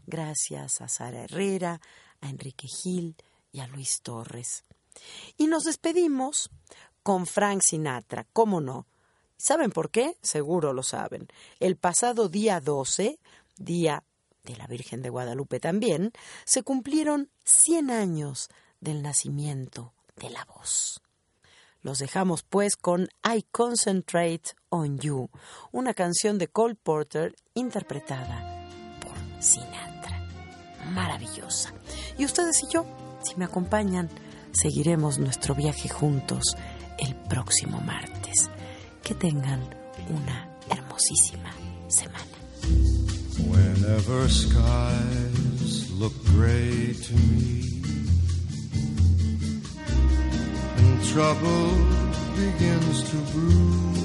Gracias 0.06 0.80
a 0.82 0.88
Sara 0.88 1.24
Herrera, 1.24 1.82
a 2.22 2.30
Enrique 2.30 2.68
Gil 2.68 3.16
y 3.52 3.62
a 3.62 3.68
Luis 3.68 4.02
Torres. 4.02 4.64
Y 5.38 5.48
nos 5.48 5.64
despedimos 5.64 6.52
con 7.02 7.26
Frank 7.26 7.62
Sinatra, 7.64 8.28
¿cómo 8.32 8.62
no? 8.62 8.86
¿Saben 9.38 9.72
por 9.72 9.90
qué? 9.90 10.18
Seguro 10.22 10.72
lo 10.72 10.84
saben. 10.84 11.28
El 11.60 11.78
pasado 11.78 12.30
día 12.30 12.62
12, 12.62 13.20
día 13.58 14.04
de 14.44 14.56
la 14.56 14.68
Virgen 14.68 15.02
de 15.02 15.10
Guadalupe 15.10 15.60
también, 15.60 16.12
se 16.46 16.64
cumplieron 16.64 17.30
100 17.44 17.92
años 17.92 18.50
del 18.80 19.02
nacimiento 19.02 19.94
de 20.16 20.30
la 20.30 20.46
voz. 20.46 21.02
Los 21.82 22.00
dejamos 22.00 22.44
pues 22.44 22.78
con 22.78 23.10
I 23.26 23.44
Concentrate 23.52 24.56
on 24.74 24.98
You, 24.98 25.30
una 25.72 25.94
canción 25.94 26.40
de 26.40 26.48
Cole 26.48 26.76
Porter 26.76 27.36
interpretada 27.54 28.68
por 29.00 29.14
Sinatra. 29.42 30.28
Maravillosa. 30.92 31.74
Y 32.18 32.26
ustedes 32.26 32.64
y 32.64 32.74
yo, 32.74 32.86
si 33.24 33.36
me 33.36 33.46
acompañan, 33.46 34.10
seguiremos 34.52 35.20
nuestro 35.20 35.54
viaje 35.54 35.90
juntos 35.90 36.58
el 36.98 37.16
próximo 37.16 37.80
martes. 37.82 38.50
Que 39.04 39.14
tengan 39.14 39.62
una 40.10 40.58
hermosísima 40.70 41.52
semana. 41.88 42.26
Whenever 43.48 44.30
skies 44.30 45.92
look 45.92 46.14
gray 46.34 46.94
to 46.94 47.14
me 47.14 47.84
and 50.78 51.04
trouble 51.04 51.70
begins 52.36 53.04
to 53.12 54.03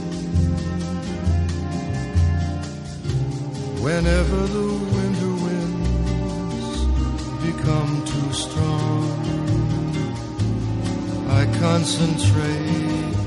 whenever 3.81 4.47
the 4.47 4.69
winter 4.95 5.35
winds 5.45 6.79
become 7.47 8.05
too 8.05 8.33
strong, 8.33 9.07
I 11.29 11.45
concentrate 11.59 13.18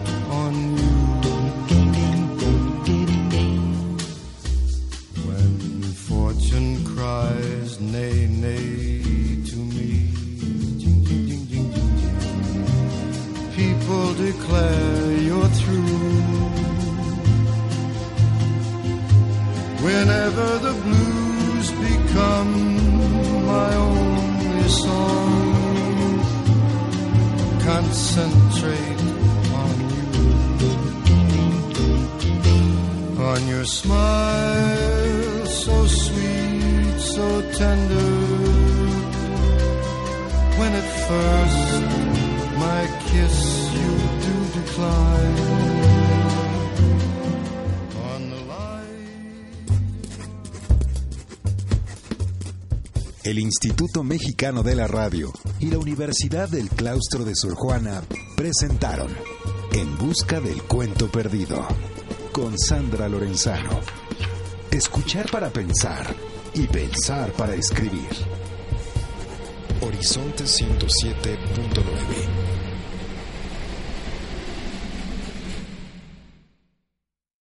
concentrate 27.82 29.02
on 29.64 29.76
you, 29.90 30.14
on 33.24 33.48
your 33.48 33.66
smile, 33.66 35.46
so 35.46 35.88
sweet, 35.88 37.00
so 37.00 37.42
tender. 37.58 38.12
When 40.60 40.72
at 40.82 40.90
first 41.08 41.82
my 42.64 42.82
kiss 43.10 43.38
you 43.74 43.92
do 44.26 44.36
decline. 44.62 45.81
El 53.24 53.38
Instituto 53.38 54.04
Mexicano 54.04 54.64
de 54.64 54.76
la 54.76 54.88
Radio 54.88 55.32
y 55.60 55.68
la 55.68 55.78
Universidad 55.78 56.50
del 56.50 56.70
Claustro 56.70 57.24
de 57.24 57.36
Sor 57.36 57.54
Juana 57.54 58.02
presentaron 58.36 59.16
En 59.74 59.96
Busca 60.00 60.40
del 60.40 60.64
Cuento 60.64 61.08
Perdido 61.08 61.68
con 62.32 62.58
Sandra 62.58 63.08
Lorenzano. 63.08 63.80
Escuchar 64.72 65.30
para 65.30 65.52
pensar 65.52 66.16
y 66.56 66.66
pensar 66.66 67.32
para 67.34 67.54
escribir. 67.54 68.10
Horizonte 69.82 70.46
107.9 70.46 72.21